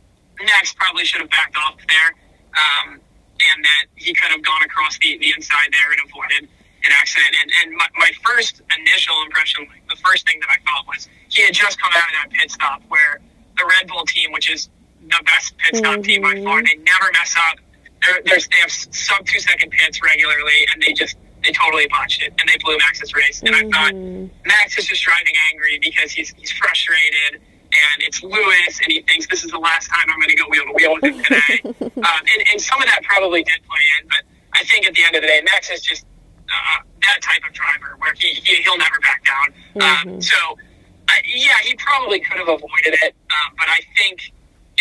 Max 0.45 0.75
probably 0.75 1.05
should 1.05 1.21
have 1.21 1.31
backed 1.31 1.57
off 1.57 1.77
there, 1.89 2.11
um, 2.55 3.01
and 3.41 3.65
that 3.65 3.85
he 3.95 4.13
could 4.13 4.31
have 4.31 4.43
gone 4.43 4.63
across 4.63 4.99
the, 4.99 5.17
the 5.19 5.33
inside 5.35 5.69
there 5.73 5.93
and 5.93 6.01
avoided 6.05 6.49
an 6.85 6.93
accident. 6.93 7.37
And, 7.41 7.51
and 7.63 7.77
my, 7.77 7.87
my 7.99 8.11
first 8.25 8.61
initial 8.79 9.15
impression, 9.25 9.67
like 9.69 9.87
the 9.89 9.97
first 10.05 10.27
thing 10.27 10.41
that 10.41 10.49
I 10.51 10.59
thought 10.65 10.87
was 10.87 11.09
he 11.29 11.43
had 11.43 11.55
just 11.55 11.81
come 11.81 11.93
out 11.95 12.05
of 12.05 12.15
that 12.23 12.31
pit 12.39 12.51
stop 12.51 12.83
where 12.89 13.21
the 13.57 13.65
Red 13.65 13.89
Bull 13.89 14.05
team, 14.07 14.33
which 14.33 14.51
is 14.51 14.69
the 15.03 15.23
best 15.25 15.57
pit 15.59 15.77
stop 15.77 15.95
mm-hmm. 15.95 16.03
team 16.03 16.23
by 16.23 16.43
far, 16.43 16.63
they 16.63 16.77
never 16.77 17.13
mess 17.13 17.35
up. 17.37 17.59
They're, 18.03 18.21
they're, 18.25 18.39
they 18.51 18.61
have 18.61 18.71
sub 18.71 19.27
two 19.27 19.41
second 19.41 19.71
pits 19.71 20.03
regularly, 20.03 20.67
and 20.73 20.83
they 20.83 20.93
just 20.93 21.17
they 21.45 21.53
totally 21.53 21.87
botched 21.89 22.23
it 22.23 22.35
and 22.39 22.49
they 22.49 22.57
blew 22.63 22.77
Max's 22.79 23.15
race. 23.15 23.41
And 23.41 23.55
mm-hmm. 23.55 23.69
I 23.75 23.91
thought. 23.91 23.95
Max 24.47 24.79
is 24.79 24.87
just 24.87 25.03
driving 25.03 25.35
angry 25.53 25.79
because 25.81 26.13
he's 26.13 26.35
he's 26.37 26.53
frustrated 26.53 27.41
and 27.71 28.03
it's 28.03 28.23
Lewis 28.23 28.81
and 28.83 28.93
he 28.93 29.03
thinks 29.03 29.27
this 29.29 29.45
is 29.45 29.51
the 29.51 29.59
last 29.59 29.89
time 29.89 30.11
I'm 30.11 30.19
going 30.19 30.31
to 30.31 30.37
go 30.37 30.49
wheel 30.51 30.65
to 30.67 30.75
wheel 30.75 30.95
with 30.95 31.05
him 31.05 31.23
today. 31.23 31.61
um, 32.03 32.23
and, 32.35 32.41
and 32.53 32.61
some 32.61 32.83
of 32.83 32.89
that 32.89 33.03
probably 33.05 33.43
did 33.43 33.61
play 33.63 33.85
in, 34.01 34.09
but 34.09 34.23
I 34.55 34.65
think 34.65 34.87
at 34.87 34.95
the 34.95 35.05
end 35.05 35.15
of 35.15 35.23
the 35.23 35.29
day, 35.29 35.41
Max 35.45 35.71
is 35.71 35.81
just 35.81 36.05
uh, 36.51 36.83
that 37.07 37.23
type 37.23 37.43
of 37.47 37.55
driver 37.55 37.95
where 37.99 38.13
he, 38.19 38.35
he 38.43 38.69
will 38.69 38.79
never 38.79 38.99
back 39.01 39.23
down. 39.25 39.47
Um, 39.47 39.81
mm-hmm. 39.81 40.09
Um, 40.11 40.23
so 40.23 40.37
uh, 41.09 41.13
yeah, 41.25 41.59
he 41.63 41.75
probably 41.75 42.21
could 42.21 42.39
have 42.39 42.49
avoided 42.49 42.99
it, 43.03 43.15
um, 43.31 43.55
but 43.57 43.69
I 43.69 43.81
think. 43.97 44.33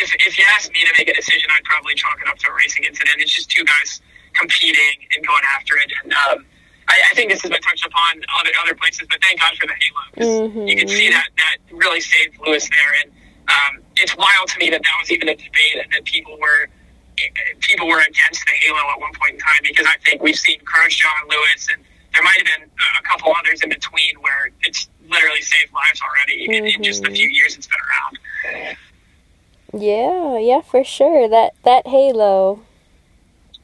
If, 0.02 0.16
if 0.26 0.40
you 0.40 0.46
asked 0.56 0.72
me 0.72 0.80
to 0.80 0.94
make 0.98 1.10
a 1.10 1.14
decision, 1.14 1.50
I'd 1.52 1.64
probably 1.66 1.94
chalk 1.94 2.22
it 2.22 2.28
up 2.30 2.38
to 2.38 2.50
a 2.50 2.56
racing 2.56 2.86
incident. 2.86 3.20
It's 3.20 3.36
just 3.36 3.52
two 3.52 3.66
guys 3.66 4.00
competing 4.40 4.96
and 5.16 5.26
going 5.26 5.44
after 5.56 5.76
it. 5.78 5.92
And 6.04 6.14
um, 6.14 6.46
I, 6.88 7.02
I, 7.12 7.14
think 7.14 7.30
this 7.30 7.42
has 7.42 7.52
been 7.52 7.62
touched 7.62 7.86
upon 7.86 8.22
other 8.40 8.52
other 8.64 8.76
places, 8.76 9.08
but 9.10 9.22
thank 9.22 9.40
God 9.40 9.56
for 9.58 9.68
the 9.68 9.74
halo. 9.76 10.48
Mm-hmm. 10.48 10.68
You 10.68 10.76
can 10.76 10.88
see 10.88 11.10
that 11.10 11.28
that 11.38 11.58
really 11.72 12.02
saved 12.02 12.40
Lewis 12.40 12.68
there, 12.70 12.94
and 13.04 13.12
um, 13.50 13.84
it's 13.98 14.16
wild 14.18 14.48
to 14.50 14.60
me 14.60 14.70
that 14.70 14.82
that 14.82 14.96
was 15.00 15.12
even 15.12 15.30
a 15.30 15.36
debate 15.36 15.78
and 15.84 15.92
that 15.92 16.06
people 16.06 16.38
were 16.40 16.68
people 17.60 17.88
were 17.88 18.00
against 18.00 18.46
the 18.46 18.54
halo 18.64 18.80
at 18.92 19.00
one 19.00 19.12
point 19.20 19.34
in 19.34 19.40
time 19.40 19.60
because 19.64 19.86
I 19.86 19.98
think 20.06 20.22
we've 20.22 20.40
seen 20.40 20.60
Grosjean, 20.62 21.30
Lewis, 21.30 21.68
and 21.74 21.84
there 22.14 22.24
might 22.24 22.38
have 22.38 22.60
been 22.60 22.70
a 22.98 23.04
couple 23.04 23.34
others 23.38 23.62
in 23.62 23.70
between 23.70 24.16
where 24.22 24.52
it's 24.62 24.88
literally 25.10 25.42
saved 25.42 25.74
lives 25.74 26.02
already 26.02 26.48
mm-hmm. 26.48 26.66
in, 26.66 26.76
in 26.76 26.84
just 26.84 27.04
the 27.04 27.10
few 27.10 27.28
years 27.28 27.58
it's 27.58 27.68
been 27.68 27.78
around. 27.78 28.78
Yeah, 29.74 30.40
yeah, 30.40 30.62
for 30.62 30.84
sure. 30.84 31.30
That 31.30 31.54
that 31.64 31.88
halo 31.88 32.66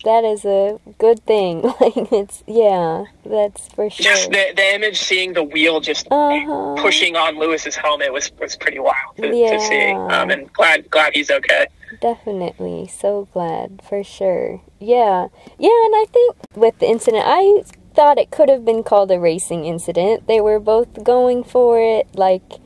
that 0.05 0.23
is 0.23 0.45
a 0.45 0.79
good 0.97 1.23
thing. 1.25 1.61
like 1.81 1.97
it's 2.11 2.43
yeah, 2.47 3.05
that's 3.25 3.67
for 3.69 3.89
sure. 3.89 4.03
Just 4.03 4.31
the, 4.31 4.53
the 4.55 4.75
image 4.75 4.99
seeing 4.99 5.33
the 5.33 5.43
wheel 5.43 5.81
just 5.81 6.07
uh-huh. 6.09 6.75
pushing 6.77 7.15
on 7.15 7.37
Lewis's 7.37 7.75
helmet 7.75 8.13
was 8.13 8.31
was 8.39 8.55
pretty 8.55 8.79
wild 8.79 9.17
to, 9.17 9.35
yeah. 9.35 9.51
to 9.51 9.59
see. 9.59 9.91
Um, 9.91 10.29
and 10.29 10.51
glad 10.53 10.89
glad 10.89 11.13
he's 11.13 11.29
okay. 11.29 11.67
Definitely, 12.01 12.87
so 12.87 13.27
glad 13.33 13.81
for 13.87 14.03
sure. 14.03 14.61
Yeah, 14.79 15.27
yeah, 15.59 15.85
and 15.85 15.95
I 15.95 16.05
think 16.11 16.35
with 16.55 16.79
the 16.79 16.87
incident, 16.87 17.23
I 17.25 17.63
thought 17.93 18.17
it 18.17 18.31
could 18.31 18.49
have 18.49 18.65
been 18.65 18.83
called 18.83 19.11
a 19.11 19.19
racing 19.19 19.65
incident. 19.65 20.27
They 20.27 20.41
were 20.41 20.59
both 20.59 21.03
going 21.03 21.43
for 21.43 21.79
it, 21.79 22.07
like, 22.13 22.59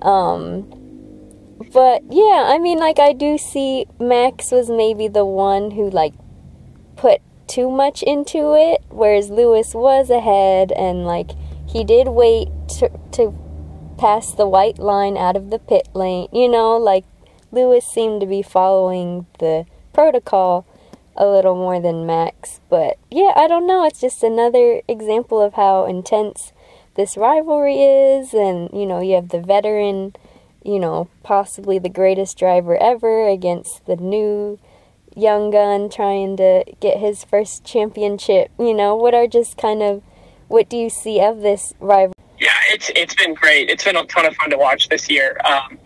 um, 0.00 0.70
but 1.72 2.02
yeah, 2.08 2.46
I 2.46 2.58
mean, 2.58 2.78
like 2.78 2.98
I 2.98 3.12
do 3.12 3.36
see 3.38 3.86
Max 3.98 4.50
was 4.52 4.70
maybe 4.70 5.08
the 5.08 5.24
one 5.24 5.72
who 5.72 5.90
like 5.90 6.14
put 6.96 7.20
too 7.46 7.70
much 7.70 8.02
into 8.02 8.54
it, 8.54 8.82
whereas 8.88 9.30
Lewis 9.30 9.74
was 9.74 10.10
ahead 10.10 10.72
and 10.72 11.04
like 11.04 11.30
he 11.66 11.84
did 11.84 12.08
wait 12.08 12.48
to, 12.78 12.90
to 13.12 13.34
pass 13.98 14.32
the 14.32 14.46
white 14.46 14.78
line 14.78 15.16
out 15.16 15.36
of 15.36 15.50
the 15.50 15.58
pit 15.58 15.88
lane. 15.94 16.28
You 16.32 16.48
know, 16.48 16.76
like 16.76 17.04
Lewis 17.52 17.86
seemed 17.86 18.20
to 18.20 18.26
be 18.26 18.42
following 18.42 19.26
the 19.38 19.66
protocol 19.92 20.66
a 21.16 21.26
little 21.26 21.54
more 21.54 21.80
than 21.80 22.06
Max. 22.06 22.60
But 22.68 22.98
yeah, 23.10 23.32
I 23.36 23.48
don't 23.48 23.66
know. 23.66 23.84
It's 23.84 24.00
just 24.00 24.22
another 24.22 24.82
example 24.88 25.40
of 25.40 25.54
how 25.54 25.86
intense 25.86 26.52
this 26.94 27.16
rivalry 27.16 27.82
is. 27.82 28.34
And, 28.34 28.70
you 28.72 28.86
know, 28.86 29.00
you 29.00 29.14
have 29.14 29.30
the 29.30 29.40
veteran, 29.40 30.14
you 30.64 30.78
know, 30.78 31.08
possibly 31.22 31.78
the 31.78 31.88
greatest 31.88 32.38
driver 32.38 32.76
ever 32.76 33.28
against 33.28 33.86
the 33.86 33.96
new 33.96 34.58
young 35.16 35.50
gun 35.50 35.88
trying 35.88 36.36
to 36.36 36.64
get 36.80 36.98
his 36.98 37.24
first 37.24 37.64
championship. 37.64 38.50
You 38.58 38.74
know, 38.74 38.94
what 38.94 39.14
are 39.14 39.26
just 39.26 39.56
kind 39.56 39.82
of 39.82 40.02
what 40.48 40.68
do 40.68 40.76
you 40.76 40.90
see 40.90 41.20
of 41.20 41.40
this 41.40 41.72
rivalry? 41.80 42.12
Yeah, 42.38 42.52
it's 42.70 42.90
it's 42.94 43.14
been 43.14 43.34
great. 43.34 43.70
It's 43.70 43.84
been 43.84 43.96
a 43.96 44.04
ton 44.06 44.26
of 44.26 44.36
fun 44.36 44.50
to 44.50 44.58
watch 44.58 44.88
this 44.88 45.10
year. 45.10 45.38
Um, 45.44 45.78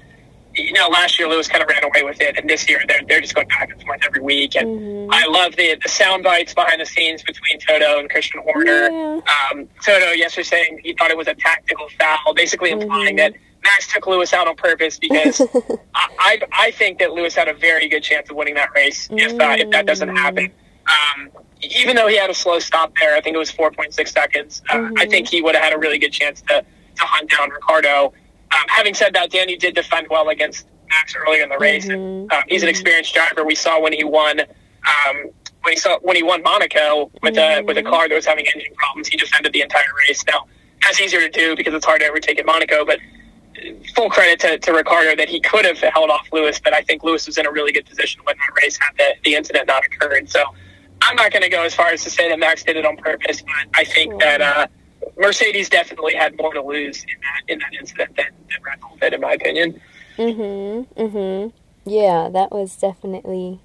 you 0.54 0.72
know, 0.72 0.88
last 0.88 1.18
year 1.18 1.28
Lewis 1.28 1.46
kind 1.46 1.62
of 1.62 1.68
ran 1.68 1.84
away 1.84 2.02
with 2.02 2.20
it, 2.20 2.36
and 2.36 2.50
this 2.50 2.68
year 2.68 2.82
they're 2.88 3.02
they're 3.06 3.20
just 3.20 3.34
going 3.34 3.48
back 3.48 3.70
and 3.70 3.80
forth 3.82 4.00
every 4.04 4.20
week. 4.20 4.56
And 4.56 4.80
mm-hmm. 4.80 5.12
I 5.12 5.26
love 5.26 5.54
the 5.56 5.76
the 5.80 5.88
sound 5.88 6.24
bites 6.24 6.52
behind 6.52 6.80
the 6.80 6.86
scenes 6.86 7.22
between 7.22 7.60
Toto 7.60 8.00
and 8.00 8.10
Christian 8.10 8.42
Horner. 8.42 8.90
Yeah. 8.90 9.20
Um, 9.52 9.68
Toto 9.84 10.10
yesterday 10.10 10.42
saying 10.44 10.80
he 10.82 10.92
thought 10.94 11.10
it 11.10 11.16
was 11.16 11.28
a 11.28 11.34
tactical 11.34 11.88
foul, 11.98 12.34
basically 12.34 12.70
implying 12.70 13.16
mm-hmm. 13.16 13.32
that 13.32 13.34
Max 13.62 13.92
took 13.92 14.06
Lewis 14.06 14.32
out 14.32 14.48
on 14.48 14.56
purpose 14.56 14.98
because 14.98 15.40
I, 15.94 16.08
I, 16.18 16.40
I 16.52 16.70
think 16.70 16.98
that 16.98 17.12
Lewis 17.12 17.34
had 17.34 17.48
a 17.48 17.54
very 17.54 17.88
good 17.88 18.02
chance 18.02 18.30
of 18.30 18.36
winning 18.36 18.54
that 18.54 18.70
race 18.74 19.08
if 19.10 19.32
uh, 19.32 19.56
if 19.58 19.70
that 19.70 19.86
doesn't 19.86 20.08
happen. 20.08 20.50
Um, 20.86 21.30
even 21.62 21.94
though 21.94 22.08
he 22.08 22.16
had 22.16 22.30
a 22.30 22.34
slow 22.34 22.58
stop 22.58 22.92
there, 22.98 23.14
I 23.14 23.20
think 23.20 23.34
it 23.34 23.38
was 23.38 23.52
4.6 23.52 24.08
seconds. 24.08 24.62
Uh, 24.70 24.76
mm-hmm. 24.76 24.94
I 24.98 25.06
think 25.06 25.28
he 25.28 25.42
would 25.42 25.54
have 25.54 25.62
had 25.62 25.72
a 25.72 25.78
really 25.78 25.98
good 25.98 26.12
chance 26.12 26.40
to 26.42 26.64
to 26.96 27.04
hunt 27.04 27.30
down 27.30 27.50
Ricciardo. 27.50 28.06
Um, 28.06 28.66
having 28.68 28.94
said 28.94 29.14
that, 29.14 29.30
Danny 29.30 29.56
did 29.56 29.74
defend 29.74 30.08
well 30.10 30.28
against 30.28 30.66
Max 30.88 31.14
earlier 31.14 31.42
in 31.42 31.48
the 31.48 31.58
race. 31.58 31.86
Mm-hmm. 31.86 32.22
And, 32.22 32.32
um, 32.32 32.42
he's 32.48 32.62
an 32.62 32.68
experienced 32.68 33.14
driver. 33.14 33.44
We 33.44 33.54
saw 33.54 33.80
when 33.80 33.92
he 33.92 34.04
won. 34.04 34.40
Um, 34.40 35.30
when 35.62 35.74
he 35.74 35.78
saw 35.78 35.98
when 36.00 36.16
he 36.16 36.22
won 36.22 36.42
Monaco 36.42 37.10
with 37.22 37.34
mm-hmm. 37.34 37.64
a 37.64 37.66
with 37.66 37.76
a 37.76 37.82
car 37.82 38.08
that 38.08 38.14
was 38.14 38.24
having 38.24 38.46
engine 38.46 38.74
problems, 38.76 39.08
he 39.08 39.18
defended 39.18 39.52
the 39.52 39.60
entire 39.60 39.84
race. 40.08 40.24
Now 40.26 40.46
that's 40.82 41.00
easier 41.00 41.20
to 41.20 41.28
do 41.28 41.54
because 41.54 41.74
it's 41.74 41.84
hard 41.84 42.00
to 42.00 42.08
overtake 42.08 42.38
in 42.38 42.46
Monaco, 42.46 42.84
but 42.84 42.98
full 43.94 44.08
credit 44.10 44.40
to, 44.40 44.58
to 44.58 44.72
Ricciardo 44.72 45.16
that 45.16 45.28
he 45.28 45.40
could 45.40 45.64
have 45.64 45.78
held 45.78 46.10
off 46.10 46.26
Lewis, 46.32 46.58
but 46.58 46.72
I 46.72 46.82
think 46.82 47.02
Lewis 47.02 47.26
was 47.26 47.36
in 47.38 47.46
a 47.46 47.50
really 47.50 47.72
good 47.72 47.86
position 47.86 48.20
when 48.24 48.36
that 48.36 48.62
race 48.62 48.78
had 48.80 48.96
the, 48.96 49.14
the 49.24 49.34
incident 49.34 49.66
not 49.66 49.84
occurred. 49.84 50.28
So 50.30 50.42
I'm 51.02 51.16
not 51.16 51.32
going 51.32 51.42
to 51.42 51.48
go 51.48 51.62
as 51.64 51.74
far 51.74 51.88
as 51.88 52.02
to 52.04 52.10
say 52.10 52.28
that 52.28 52.38
Max 52.38 52.62
did 52.62 52.76
it 52.76 52.84
on 52.86 52.96
purpose, 52.96 53.42
but 53.42 53.68
I 53.74 53.84
think 53.84 54.20
that 54.20 54.40
uh, 54.40 54.66
Mercedes 55.18 55.68
definitely 55.68 56.14
had 56.14 56.36
more 56.38 56.52
to 56.54 56.62
lose 56.62 57.02
in 57.04 57.20
that 57.20 57.52
in 57.52 57.58
that 57.60 57.74
incident 57.78 58.16
than, 58.16 58.26
than 58.50 58.62
Red 58.64 58.80
Bull 58.80 58.96
did, 59.00 59.14
in 59.14 59.20
my 59.20 59.32
opinion. 59.32 59.80
Mhm. 60.18 60.86
Mhm. 60.96 61.52
Yeah, 61.84 62.28
that 62.32 62.52
was 62.52 62.76
definitely 62.76 63.60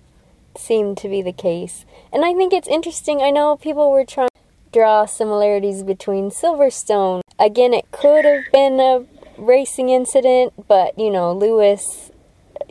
seemed 0.58 0.98
to 1.00 1.10
be 1.10 1.22
the 1.22 1.34
case, 1.34 1.86
and 2.14 2.24
I 2.24 2.34
think 2.34 2.54
it's 2.54 2.68
interesting. 2.68 3.22
I 3.22 3.30
know 3.30 3.58
people 3.58 3.92
were 3.92 4.06
trying 4.06 4.30
to 4.30 4.42
draw 4.72 5.06
similarities 5.06 5.84
between 5.84 6.30
Silverstone. 6.32 7.22
Again, 7.38 7.74
it 7.74 7.92
could 7.92 8.24
have 8.24 8.44
been 8.54 8.80
a 8.80 9.06
racing 9.38 9.90
incident, 9.90 10.54
but 10.68 10.98
you 10.98 11.10
know, 11.12 11.32
Lewis 11.34 12.12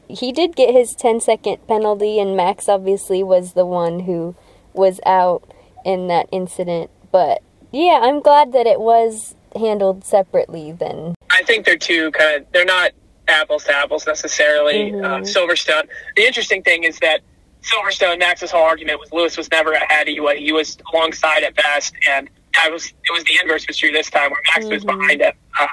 he 0.09 0.33
did 0.33 0.55
get 0.55 0.73
his 0.73 0.95
10 0.95 1.21
second 1.21 1.67
penalty 1.67 2.19
and 2.19 2.37
Max 2.37 2.69
obviously 2.69 3.23
was 3.23 3.55
the 3.55 3.67
one 3.67 4.01
who 4.01 4.35
was 4.73 5.01
out 5.07 5.51
in 5.85 6.09
that 6.09 6.29
incident, 6.31 6.91
but 7.11 7.43
yeah, 7.73 8.01
I'm 8.03 8.21
glad 8.21 8.53
that 8.53 8.67
it 8.67 8.81
was 8.81 9.35
handled 9.57 10.05
separately 10.05 10.73
then. 10.73 11.15
I 11.31 11.43
think 11.43 11.65
they're 11.65 11.77
two 11.77 12.11
kind 12.13 12.41
of, 12.41 12.53
they're 12.53 12.65
not 12.65 12.93
apples 13.29 13.65
to 13.65 13.77
apples 13.77 14.07
necessarily. 14.07 14.93
Mm-hmm. 14.93 15.05
Uh, 15.05 15.19
Silverstone. 15.21 15.89
The 16.17 16.23
interesting 16.23 16.63
thing 16.63 16.85
is 16.85 16.99
that 17.01 17.21
Silverstone, 17.63 18.19
Max's 18.19 18.51
whole 18.51 18.63
argument 18.63 19.01
was 19.01 19.13
Lewis 19.13 19.37
was 19.37 19.51
never 19.51 19.73
ahead. 19.73 20.07
He 20.07 20.21
was, 20.21 20.37
he 20.39 20.53
was 20.53 20.77
alongside 20.93 21.43
at 21.43 21.55
best, 21.57 21.95
and 22.09 22.29
I 22.63 22.69
was 22.69 22.87
it 22.87 23.13
was 23.13 23.25
the 23.25 23.39
inverse 23.43 23.67
was 23.67 23.77
true 23.77 23.91
this 23.91 24.11
time, 24.11 24.31
where 24.31 24.41
Max 24.49 24.65
mm-hmm. 24.65 24.75
was 24.75 24.85
behind 24.85 25.23
him, 25.23 25.33
uh, 25.59 25.67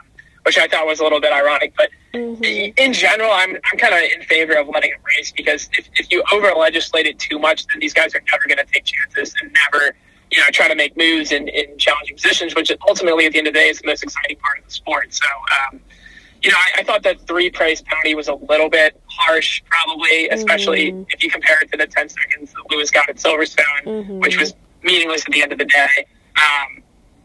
which 0.43 0.57
I 0.57 0.67
thought 0.67 0.85
was 0.85 0.99
a 0.99 1.03
little 1.03 1.21
bit 1.21 1.33
ironic. 1.33 1.73
But 1.77 1.89
mm-hmm. 2.13 2.73
in 2.77 2.93
general, 2.93 3.31
I'm 3.31 3.55
I'm 3.71 3.77
kind 3.77 3.93
of 3.93 4.01
in 4.15 4.25
favor 4.25 4.53
of 4.53 4.67
letting 4.67 4.91
it 4.91 4.97
race 5.17 5.31
because 5.31 5.69
if, 5.77 5.87
if 5.95 6.11
you 6.11 6.23
over 6.31 6.51
legislate 6.57 7.05
it 7.05 7.19
too 7.19 7.39
much, 7.39 7.67
then 7.67 7.79
these 7.79 7.93
guys 7.93 8.13
are 8.15 8.21
never 8.31 8.43
going 8.47 8.65
to 8.65 8.73
take 8.73 8.85
chances 8.85 9.35
and 9.41 9.55
never 9.71 9.95
you 10.31 10.39
know, 10.39 10.45
try 10.51 10.67
to 10.67 10.75
make 10.75 10.95
moves 10.95 11.31
in, 11.31 11.47
in 11.49 11.77
challenging 11.77 12.15
positions, 12.15 12.55
which 12.55 12.71
ultimately 12.87 13.25
at 13.25 13.33
the 13.33 13.37
end 13.37 13.47
of 13.47 13.53
the 13.53 13.59
day 13.59 13.67
is 13.67 13.79
the 13.79 13.87
most 13.87 14.01
exciting 14.01 14.37
part 14.37 14.59
of 14.59 14.65
the 14.65 14.71
sport. 14.71 15.13
So, 15.13 15.25
um, 15.69 15.81
you 16.41 16.49
know, 16.49 16.57
I, 16.57 16.79
I, 16.79 16.83
thought 16.83 17.03
that 17.03 17.19
three 17.27 17.51
place 17.51 17.83
penalty 17.85 18.15
was 18.15 18.29
a 18.29 18.33
little 18.33 18.69
bit 18.69 18.99
harsh, 19.07 19.61
probably, 19.69 20.29
especially 20.29 20.91
mm-hmm. 20.91 21.03
if 21.09 21.21
you 21.21 21.29
compare 21.29 21.57
it 21.61 21.71
to 21.71 21.77
the 21.77 21.85
10 21.85 22.09
seconds 22.09 22.53
that 22.53 22.63
Lewis 22.71 22.89
got 22.89 23.09
at 23.09 23.17
Silverstone, 23.17 23.83
mm-hmm. 23.83 24.19
which 24.19 24.39
was 24.39 24.55
meaningless 24.81 25.25
at 25.25 25.33
the 25.33 25.43
end 25.43 25.51
of 25.51 25.59
the 25.59 25.65
day. 25.65 26.05
Um, 26.37 26.81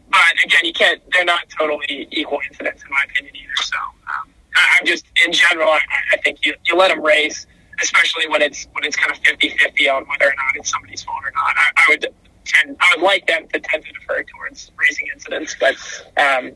but 0.09 0.43
again, 0.43 0.61
you 0.63 0.73
can't, 0.73 1.01
they're 1.11 1.25
not 1.25 1.49
totally 1.49 2.07
equal 2.11 2.39
incidents 2.47 2.83
in 2.83 2.89
my 2.89 3.03
opinion 3.09 3.35
either. 3.35 3.63
So, 3.63 3.77
um, 3.77 4.29
I, 4.55 4.77
am 4.79 4.85
just, 4.85 5.05
in 5.25 5.31
general, 5.31 5.69
I, 5.69 5.81
I 6.13 6.17
think 6.17 6.45
you, 6.45 6.55
you 6.65 6.75
let 6.75 6.89
them 6.89 7.03
race, 7.03 7.45
especially 7.81 8.27
when 8.27 8.41
it's, 8.41 8.67
when 8.71 8.83
it's 8.83 8.95
kind 8.95 9.11
of 9.11 9.17
50 9.19 9.49
50 9.49 9.89
on 9.89 10.05
whether 10.07 10.25
or 10.25 10.35
not 10.35 10.55
it's 10.55 10.69
somebody's 10.69 11.03
fault 11.03 11.23
or 11.23 11.31
not. 11.35 11.55
I, 11.55 11.71
I 11.75 11.85
would, 11.89 12.07
tend, 12.47 12.77
I 12.79 12.95
would 12.95 13.03
like 13.03 13.27
them 13.27 13.47
to 13.49 13.59
tend 13.59 13.85
to 13.85 13.91
defer 13.91 14.23
towards 14.23 14.71
racing 14.77 15.09
incidents, 15.13 15.55
but 15.59 15.75
um, 16.17 16.51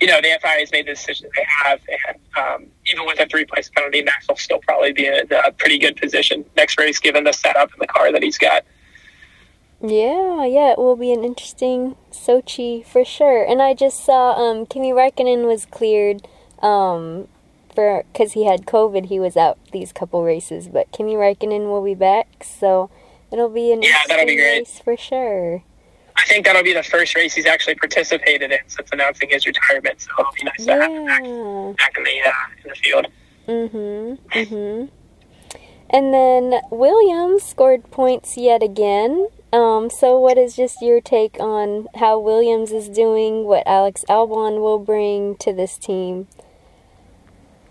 you 0.00 0.06
know 0.06 0.20
the 0.20 0.38
FIA 0.42 0.60
has 0.60 0.72
made 0.72 0.86
the 0.86 0.92
decision 0.92 1.28
they 1.34 1.46
have, 1.46 1.80
and 2.06 2.18
um, 2.36 2.66
even 2.86 3.06
with 3.06 3.20
a 3.20 3.26
three-place 3.26 3.70
penalty, 3.74 4.02
Max 4.02 4.26
will 4.28 4.36
still 4.36 4.58
probably 4.58 4.92
be 4.92 5.06
in 5.06 5.26
a 5.44 5.52
pretty 5.52 5.78
good 5.78 5.96
position 5.96 6.44
next 6.56 6.78
race, 6.78 6.98
given 6.98 7.24
the 7.24 7.32
setup 7.32 7.72
and 7.72 7.80
the 7.80 7.86
car 7.86 8.12
that 8.12 8.22
he's 8.22 8.38
got. 8.38 8.64
Yeah, 9.80 10.44
yeah, 10.44 10.72
it 10.72 10.78
will 10.78 10.96
be 10.96 11.12
an 11.12 11.24
interesting 11.24 11.96
Sochi 12.10 12.84
for 12.84 13.04
sure. 13.04 13.44
And 13.44 13.62
I 13.62 13.74
just 13.74 14.04
saw 14.04 14.32
um, 14.32 14.66
Kimi 14.66 14.90
Räikkönen 14.90 15.46
was 15.46 15.66
cleared 15.66 16.26
um, 16.60 17.28
for 17.74 18.04
because 18.12 18.32
he 18.32 18.44
had 18.46 18.66
COVID. 18.66 19.06
He 19.06 19.20
was 19.20 19.36
out 19.36 19.58
these 19.72 19.92
couple 19.92 20.24
races, 20.24 20.68
but 20.68 20.90
Kimi 20.90 21.14
Räikkönen 21.14 21.68
will 21.68 21.84
be 21.84 21.94
back. 21.94 22.42
So 22.42 22.90
It'll 23.30 23.48
be 23.48 23.72
an 23.72 23.82
yeah, 23.82 24.02
that'll 24.08 24.26
be 24.26 24.36
great 24.36 24.60
race 24.60 24.80
for 24.82 24.96
sure. 24.96 25.62
I 26.16 26.24
think 26.24 26.46
that'll 26.46 26.62
be 26.62 26.72
the 26.72 26.82
first 26.82 27.14
race 27.14 27.34
he's 27.34 27.46
actually 27.46 27.76
participated 27.76 28.50
in 28.50 28.58
since 28.66 28.88
announcing 28.90 29.28
his 29.30 29.46
retirement. 29.46 30.00
So 30.00 30.10
it'll 30.18 30.32
be 30.32 30.44
nice 30.44 30.54
yeah. 30.60 30.76
to 30.76 30.82
have 30.82 30.90
him 30.90 31.06
back, 31.06 31.76
back 31.76 31.96
in 31.96 32.04
the 32.04 32.20
uh, 32.26 32.32
in 32.64 32.68
the 32.68 32.74
field. 32.74 33.06
Mhm. 33.46 34.18
Mhm. 34.30 34.88
And 35.90 36.14
then 36.14 36.60
Williams 36.70 37.42
scored 37.42 37.90
points 37.90 38.36
yet 38.36 38.62
again. 38.62 39.28
Um, 39.52 39.88
so 39.88 40.18
what 40.18 40.36
is 40.36 40.56
just 40.56 40.82
your 40.82 41.00
take 41.00 41.40
on 41.40 41.86
how 41.94 42.18
Williams 42.18 42.70
is 42.70 42.88
doing? 42.88 43.44
What 43.44 43.62
Alex 43.66 44.04
Albon 44.08 44.60
will 44.60 44.78
bring 44.78 45.36
to 45.36 45.52
this 45.52 45.78
team? 45.78 46.28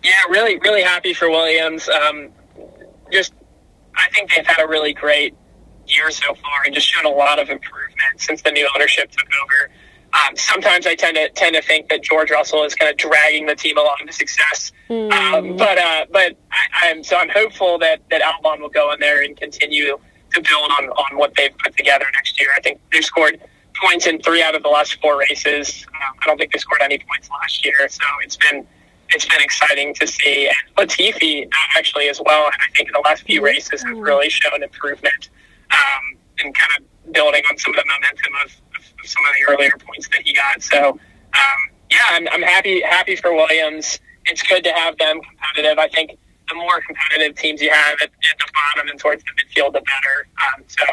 Yeah, 0.03 0.23
really, 0.29 0.57
really 0.57 0.81
happy 0.81 1.13
for 1.13 1.29
Williams. 1.29 1.87
Um, 1.89 2.29
just, 3.11 3.33
I 3.95 4.09
think 4.09 4.33
they've 4.33 4.45
had 4.45 4.63
a 4.63 4.67
really 4.67 4.93
great 4.93 5.35
year 5.87 6.09
so 6.11 6.33
far 6.33 6.63
and 6.65 6.73
just 6.73 6.87
shown 6.87 7.05
a 7.05 7.15
lot 7.15 7.39
of 7.39 7.49
improvement 7.49 8.19
since 8.19 8.41
the 8.41 8.51
new 8.51 8.67
ownership 8.75 9.11
took 9.11 9.27
over. 9.43 9.71
Um, 10.13 10.35
sometimes 10.35 10.87
I 10.87 10.95
tend 10.95 11.15
to 11.15 11.29
tend 11.29 11.55
to 11.55 11.61
think 11.61 11.89
that 11.89 12.01
George 12.01 12.31
Russell 12.31 12.63
is 12.63 12.73
kind 12.73 12.89
of 12.89 12.97
dragging 12.97 13.45
the 13.45 13.55
team 13.55 13.77
along 13.77 13.97
to 14.07 14.13
success, 14.13 14.71
mm. 14.89 15.11
um, 15.11 15.57
but 15.57 15.77
uh, 15.77 16.05
but 16.11 16.37
I, 16.81 16.87
am 16.87 17.03
so 17.03 17.17
I'm 17.17 17.29
hopeful 17.29 17.77
that 17.79 18.01
that 18.09 18.21
Albon 18.21 18.61
will 18.61 18.69
go 18.69 18.93
in 18.93 19.01
there 19.01 19.21
and 19.21 19.35
continue 19.35 19.99
to 20.33 20.41
build 20.41 20.71
on 20.79 20.89
on 20.89 21.17
what 21.17 21.33
they've 21.35 21.57
put 21.57 21.75
together 21.77 22.05
next 22.13 22.39
year. 22.39 22.49
I 22.55 22.61
think 22.61 22.79
they've 22.91 23.03
scored 23.03 23.39
points 23.81 24.07
in 24.07 24.19
three 24.21 24.41
out 24.41 24.55
of 24.55 24.63
the 24.63 24.69
last 24.69 24.99
four 25.01 25.17
races. 25.17 25.85
Um, 25.87 26.15
I 26.21 26.25
don't 26.25 26.37
think 26.37 26.51
they 26.51 26.59
scored 26.59 26.81
any 26.81 26.99
points 26.99 27.29
last 27.29 27.63
year, 27.63 27.87
so 27.89 28.03
it's 28.23 28.37
been 28.37 28.65
it's 29.09 29.25
been 29.25 29.41
exciting 29.41 29.93
to 29.95 30.07
see. 30.07 30.47
And 30.47 30.75
Latifi 30.75 31.49
actually 31.75 32.09
as 32.09 32.19
well. 32.23 32.47
I 32.47 32.75
think 32.75 32.89
in 32.89 32.93
the 32.93 33.01
last 33.05 33.23
few 33.23 33.43
races 33.43 33.83
have 33.83 33.97
really 33.97 34.29
shown 34.29 34.63
improvement 34.63 35.29
um, 35.71 36.17
and 36.43 36.53
kind 36.53 36.71
of 36.77 37.13
building 37.13 37.43
on 37.49 37.57
some 37.57 37.73
of 37.73 37.77
the 37.77 37.85
momentum 37.85 38.33
of, 38.43 38.51
of, 38.77 38.93
of, 39.01 39.09
some 39.09 39.23
of 39.25 39.31
the 39.33 39.53
earlier 39.53 39.71
points 39.79 40.09
that 40.09 40.21
he 40.23 40.33
got. 40.33 40.61
So, 40.61 40.89
um, 40.89 41.59
yeah, 41.89 41.99
I'm, 42.09 42.27
I'm 42.29 42.41
happy 42.41 42.81
happy 42.81 43.15
for 43.15 43.33
Williams. 43.33 43.99
It's 44.25 44.43
good 44.43 44.63
to 44.65 44.73
have 44.73 44.97
them 44.97 45.21
competitive. 45.21 45.79
I 45.79 45.87
think 45.87 46.17
the 46.49 46.55
more 46.55 46.81
competitive 46.81 47.35
teams 47.35 47.61
you 47.61 47.69
have 47.69 47.95
at, 48.01 48.09
at 48.09 48.37
the 48.39 48.45
bottom 48.53 48.89
and 48.89 48.99
towards 48.99 49.23
the 49.23 49.31
midfield, 49.31 49.73
the 49.73 49.81
better. 49.81 50.27
Um, 50.55 50.63
so, 50.67 50.85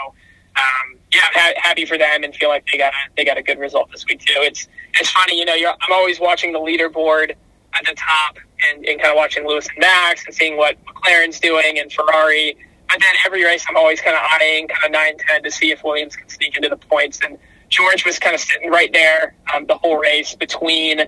um, 0.56 0.98
yeah, 1.12 1.20
ha- 1.32 1.54
happy 1.56 1.84
for 1.84 1.98
them 1.98 2.24
and 2.24 2.34
feel 2.34 2.48
like 2.48 2.66
they 2.70 2.78
got 2.78 2.92
a, 2.92 3.10
they 3.16 3.24
got 3.24 3.38
a 3.38 3.42
good 3.42 3.58
result 3.58 3.90
this 3.90 4.04
week 4.06 4.20
too. 4.20 4.34
It's 4.38 4.68
it's 4.98 5.10
funny, 5.10 5.38
you 5.38 5.44
know. 5.44 5.54
I'm 5.54 5.92
always 5.92 6.20
watching 6.20 6.52
the 6.52 6.60
leaderboard 6.60 7.34
at 7.74 7.84
the 7.84 7.94
top, 7.94 8.38
and, 8.70 8.84
and 8.86 9.00
kind 9.00 9.10
of 9.10 9.16
watching 9.16 9.46
Lewis 9.46 9.66
and 9.68 9.78
Max 9.78 10.24
and 10.26 10.34
seeing 10.34 10.56
what 10.56 10.76
McLaren's 10.84 11.40
doing 11.40 11.78
and 11.78 11.92
Ferrari. 11.92 12.56
But 12.88 13.00
then 13.00 13.14
every 13.26 13.44
race, 13.44 13.64
I'm 13.68 13.76
always 13.76 14.00
kind 14.00 14.16
of 14.16 14.22
eyeing 14.40 14.68
kind 14.68 14.84
of 14.84 14.92
9 14.92 15.16
10 15.18 15.42
to 15.42 15.50
see 15.50 15.70
if 15.70 15.82
Williams 15.82 16.16
can 16.16 16.28
sneak 16.28 16.56
into 16.56 16.68
the 16.68 16.76
points. 16.76 17.20
And 17.24 17.38
George 17.68 18.04
was 18.04 18.18
kind 18.18 18.34
of 18.34 18.40
sitting 18.40 18.70
right 18.70 18.92
there 18.92 19.34
um, 19.52 19.66
the 19.66 19.76
whole 19.76 19.98
race 19.98 20.34
between. 20.34 21.00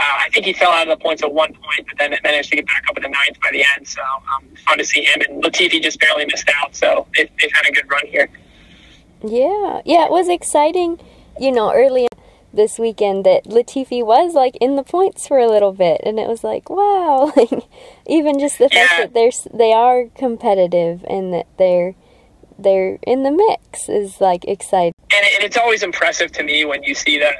Uh, 0.00 0.16
I 0.18 0.30
think 0.32 0.46
he 0.46 0.54
fell 0.54 0.70
out 0.70 0.88
of 0.88 0.98
the 0.98 1.02
points 1.04 1.22
at 1.22 1.30
one 1.32 1.52
point, 1.52 1.86
but 1.86 1.98
then 1.98 2.14
it 2.14 2.22
managed 2.24 2.48
to 2.50 2.56
get 2.56 2.66
back 2.66 2.84
up 2.88 2.96
in 2.96 3.02
the 3.02 3.10
ninth 3.10 3.38
by 3.42 3.50
the 3.52 3.62
end. 3.76 3.86
So 3.86 4.00
um, 4.34 4.44
fun 4.66 4.78
to 4.78 4.84
see 4.84 5.04
him. 5.04 5.20
And 5.28 5.44
Latifi 5.44 5.82
just 5.82 6.00
barely 6.00 6.24
missed 6.24 6.48
out. 6.56 6.74
So 6.74 7.06
they've, 7.14 7.28
they've 7.40 7.52
had 7.52 7.66
a 7.68 7.72
good 7.72 7.90
run 7.90 8.06
here. 8.06 8.30
Yeah, 9.22 9.82
yeah, 9.84 10.06
it 10.06 10.10
was 10.10 10.28
exciting. 10.28 10.98
You 11.38 11.52
know, 11.52 11.72
early 11.72 12.08
this 12.52 12.78
weekend 12.78 13.24
that 13.26 13.44
Latifi 13.44 14.04
was 14.04 14.34
like 14.34 14.56
in 14.56 14.76
the 14.76 14.82
points 14.82 15.28
for 15.28 15.38
a 15.38 15.46
little 15.46 15.72
bit, 15.72 16.00
and 16.04 16.18
it 16.18 16.26
was 16.28 16.42
like, 16.42 16.70
wow, 16.70 17.30
like 17.36 17.50
even 18.06 18.38
just 18.40 18.58
the 18.58 18.68
fact 18.70 18.90
Yeah. 18.92 19.00
that 19.02 19.14
they're 19.14 19.30
they 19.52 19.72
are 19.72 20.06
competitive 20.16 21.04
and 21.08 21.34
that 21.34 21.46
they're 21.58 21.94
they're 22.58 22.98
in 23.06 23.22
the 23.22 23.30
mix 23.30 23.88
is 23.88 24.20
like 24.20 24.44
exciting. 24.46 24.92
and, 25.12 25.26
and 25.34 25.44
it's 25.44 25.56
always 25.56 25.82
impressive 25.82 26.32
to 26.32 26.42
me 26.42 26.64
when 26.64 26.82
you 26.82 26.94
see 26.94 27.18
that 27.18 27.34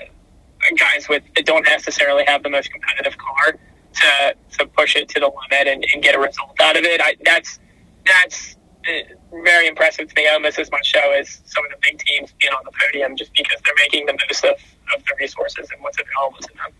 guys 0.76 1.08
with 1.08 1.22
that 1.34 1.46
don't 1.46 1.64
necessarily 1.64 2.24
have 2.26 2.42
the 2.42 2.50
most 2.50 2.70
competitive 2.72 3.16
car 3.18 3.58
to 3.94 4.36
to 4.58 4.66
push 4.66 4.96
it 4.96 5.08
to 5.10 5.20
the 5.20 5.26
limit 5.26 5.66
and, 5.66 5.84
and 5.92 6.02
get 6.02 6.14
a 6.14 6.18
result 6.18 6.58
out 6.60 6.76
of 6.76 6.84
it. 6.84 7.00
I, 7.00 7.16
that's 7.24 7.58
that's 8.06 8.56
uh, 8.88 9.14
very 9.44 9.66
impressive 9.66 10.08
to 10.08 10.14
me, 10.16 10.28
almost 10.28 10.58
as 10.58 10.70
much 10.70 10.92
so 10.92 11.12
as 11.12 11.40
some 11.44 11.64
of 11.64 11.70
the 11.70 11.76
big 11.82 11.98
teams 11.98 12.32
being 12.40 12.52
on 12.52 12.64
the 12.64 12.72
podium, 12.72 13.16
just 13.16 13.32
because 13.34 13.60
they're 13.64 13.74
making 13.76 14.06
the 14.06 14.18
most 14.28 14.44
of, 14.44 14.56
of 14.94 15.04
the 15.04 15.14
resources 15.18 15.68
and 15.72 15.82
what's 15.82 15.98
available 16.00 16.38
to 16.40 16.48
them. 16.54 16.72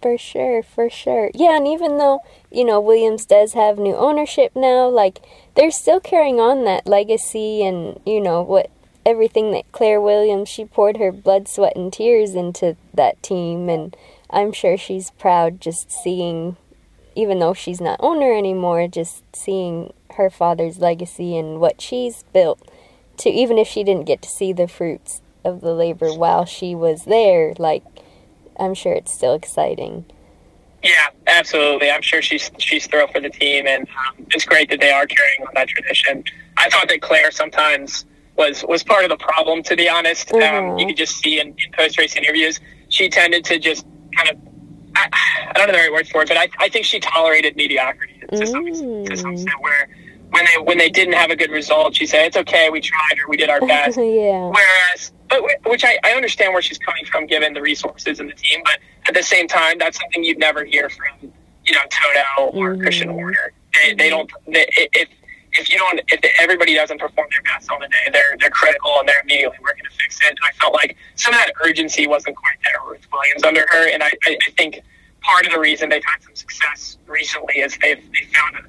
For 0.00 0.16
sure, 0.16 0.62
for 0.62 0.88
sure. 0.88 1.30
Yeah, 1.34 1.56
and 1.56 1.66
even 1.66 1.98
though, 1.98 2.20
you 2.52 2.64
know, 2.64 2.80
Williams 2.80 3.26
does 3.26 3.54
have 3.54 3.78
new 3.78 3.96
ownership 3.96 4.52
now, 4.54 4.88
like 4.88 5.20
they're 5.56 5.72
still 5.72 5.98
carrying 5.98 6.38
on 6.38 6.64
that 6.64 6.86
legacy 6.86 7.64
and, 7.64 7.98
you 8.06 8.20
know, 8.20 8.40
what 8.40 8.70
everything 9.08 9.50
that 9.52 9.70
Claire 9.72 10.00
Williams, 10.00 10.48
she 10.48 10.64
poured 10.64 10.98
her 10.98 11.10
blood, 11.10 11.48
sweat 11.48 11.76
and 11.76 11.92
tears 11.92 12.34
into 12.34 12.76
that 12.94 13.22
team 13.22 13.68
and 13.68 13.96
I'm 14.30 14.52
sure 14.52 14.76
she's 14.76 15.10
proud 15.12 15.60
just 15.60 15.90
seeing 15.90 16.56
even 17.14 17.40
though 17.40 17.54
she's 17.54 17.80
not 17.80 17.98
owner 18.00 18.32
anymore, 18.32 18.86
just 18.86 19.24
seeing 19.34 19.92
her 20.12 20.30
father's 20.30 20.78
legacy 20.78 21.36
and 21.36 21.58
what 21.58 21.80
she's 21.80 22.22
built 22.32 22.70
to 23.16 23.30
even 23.30 23.58
if 23.58 23.66
she 23.66 23.82
didn't 23.82 24.06
get 24.06 24.22
to 24.22 24.28
see 24.28 24.52
the 24.52 24.68
fruits 24.68 25.20
of 25.44 25.60
the 25.60 25.74
labor 25.74 26.12
while 26.12 26.44
she 26.44 26.74
was 26.74 27.04
there, 27.04 27.54
like 27.58 27.82
I'm 28.58 28.74
sure 28.74 28.92
it's 28.92 29.12
still 29.12 29.34
exciting. 29.34 30.04
Yeah, 30.82 31.08
absolutely. 31.26 31.90
I'm 31.90 32.02
sure 32.02 32.22
she's 32.22 32.50
she's 32.58 32.86
thrilled 32.86 33.10
for 33.10 33.20
the 33.20 33.30
team, 33.30 33.66
and 33.66 33.82
um, 33.88 34.26
it's 34.30 34.44
great 34.44 34.70
that 34.70 34.80
they 34.80 34.92
are 34.92 35.06
carrying 35.06 35.42
on 35.42 35.52
that 35.54 35.68
tradition. 35.68 36.22
I 36.56 36.68
thought 36.70 36.88
that 36.88 37.00
Claire 37.00 37.30
sometimes 37.32 38.04
was 38.38 38.64
was 38.68 38.82
part 38.82 39.04
of 39.04 39.10
the 39.10 39.16
problem, 39.16 39.62
to 39.64 39.76
be 39.76 39.88
honest. 39.88 40.32
Um, 40.32 40.40
Mhm. 40.40 40.80
you 40.80 40.86
could 40.86 40.96
just 40.96 41.16
see 41.18 41.40
in, 41.40 41.48
in 41.48 41.72
post 41.76 41.98
race 41.98 42.16
interviews, 42.16 42.60
she 42.88 43.08
tended 43.08 43.44
to 43.46 43.58
just 43.58 43.84
kind 44.16 44.30
of. 44.30 44.36
I, 44.96 45.08
I 45.50 45.52
don't 45.54 45.66
know 45.68 45.72
the 45.74 45.78
right 45.78 45.92
word 45.92 46.08
for 46.08 46.22
it, 46.22 46.28
but 46.28 46.36
I, 46.38 46.48
I 46.58 46.68
think 46.68 46.84
she 46.84 46.98
tolerated 46.98 47.54
mediocrity 47.56 48.20
to 48.32 48.46
some, 48.46 48.64
to 48.66 49.16
some 49.16 49.30
Mm. 49.30 49.32
extent. 49.32 49.60
Where 49.60 49.88
when 50.30 50.44
they 50.46 50.62
when 50.62 50.78
they 50.78 50.88
didn't 50.88 51.14
have 51.14 51.30
a 51.30 51.36
good 51.36 51.50
result, 51.50 51.94
she 51.96 52.06
said, 52.06 52.26
"It's 52.26 52.36
okay, 52.36 52.70
we 52.70 52.80
tried 52.80 53.18
or 53.22 53.28
we 53.28 53.36
did 53.36 53.50
our 53.50 53.60
best." 53.66 53.98
yeah. 53.98 54.50
Whereas, 54.50 55.12
but 55.28 55.42
which 55.66 55.84
I, 55.84 55.98
I 56.04 56.12
understand 56.12 56.52
where 56.52 56.62
she's 56.62 56.78
coming 56.78 57.04
from, 57.04 57.26
given 57.26 57.52
the 57.52 57.60
resources 57.60 58.18
in 58.20 58.28
the 58.28 58.34
team, 58.34 58.60
but 58.64 58.78
at 59.06 59.14
the 59.14 59.22
same 59.22 59.46
time, 59.48 59.78
that's 59.78 59.98
something 60.00 60.24
you'd 60.24 60.38
never 60.38 60.64
hear 60.64 60.88
from, 60.90 61.30
you 61.66 61.72
know, 61.74 61.80
Toto 61.90 62.50
or 62.56 62.74
Mhm. 62.74 62.82
Christian 62.82 63.08
Horner. 63.10 63.52
They, 63.74 63.94
they 63.94 64.08
don't. 64.10 64.30
They, 64.46 64.66
if 64.76 65.08
if 65.52 65.70
you 65.70 65.78
don't, 65.78 66.00
if 66.08 66.20
everybody 66.40 66.74
doesn't 66.74 67.00
perform 67.00 67.28
their 67.30 67.42
best 67.42 67.70
on 67.70 67.80
the 67.80 67.88
day, 67.88 68.10
they're 68.12 68.36
they're 68.40 68.50
critical 68.50 68.98
and 68.98 69.08
they're 69.08 69.20
immediately 69.22 69.58
working 69.62 69.84
to 69.84 69.90
fix 69.90 70.18
it. 70.20 70.30
And 70.30 70.38
I 70.44 70.52
felt 70.52 70.74
like 70.74 70.96
some 71.16 71.34
of 71.34 71.40
that 71.40 71.52
urgency 71.64 72.06
wasn't 72.06 72.36
quite 72.36 72.58
there 72.64 72.80
with 72.88 73.06
Williams 73.12 73.44
under 73.44 73.66
her, 73.68 73.88
and 73.88 74.02
I, 74.02 74.10
I, 74.24 74.38
I 74.46 74.50
think 74.56 74.82
part 75.20 75.46
of 75.46 75.52
the 75.52 75.58
reason 75.58 75.88
they've 75.88 76.04
had 76.04 76.22
some 76.22 76.34
success 76.34 76.98
recently 77.06 77.58
is 77.58 77.76
they've 77.80 78.02
they 78.12 78.26
found 78.34 78.66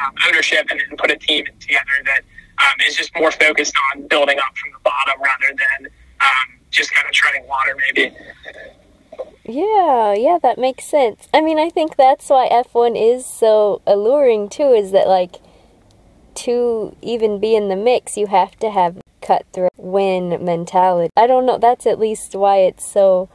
um, 0.00 0.14
ownership 0.26 0.66
and, 0.70 0.80
and 0.80 0.98
put 0.98 1.10
a 1.10 1.16
team 1.16 1.44
together 1.60 1.90
that 2.04 2.20
um, 2.58 2.74
is 2.86 2.96
just 2.96 3.14
more 3.16 3.30
focused 3.30 3.74
on 3.92 4.06
building 4.08 4.38
up 4.38 4.56
from 4.56 4.72
the 4.72 4.78
bottom 4.82 5.20
rather 5.20 5.56
than 5.56 5.90
um, 6.20 6.58
just 6.70 6.92
kind 6.92 7.06
of 7.06 7.12
treading 7.12 7.46
water, 7.46 7.76
maybe. 7.76 8.14
Yeah, 9.44 10.14
yeah, 10.14 10.38
that 10.42 10.58
makes 10.58 10.84
sense. 10.84 11.28
I 11.34 11.40
mean, 11.40 11.58
I 11.58 11.68
think 11.68 11.96
that's 11.96 12.28
why 12.30 12.48
F1 12.48 12.96
is 12.96 13.26
so 13.26 13.82
alluring 13.86 14.48
too, 14.48 14.72
is 14.72 14.92
that 14.92 15.08
like 15.08 15.36
to 16.36 16.96
even 17.02 17.38
be 17.38 17.54
in 17.54 17.68
the 17.68 17.76
mix, 17.76 18.16
you 18.16 18.26
have 18.26 18.56
to 18.58 18.70
have 18.70 18.98
cutthroat 19.20 19.72
win 19.76 20.44
mentality. 20.44 21.10
I 21.16 21.26
don't 21.26 21.46
know, 21.46 21.58
that's 21.58 21.86
at 21.86 21.98
least 21.98 22.34
why 22.34 22.58
it's 22.58 22.84
so 22.84 23.28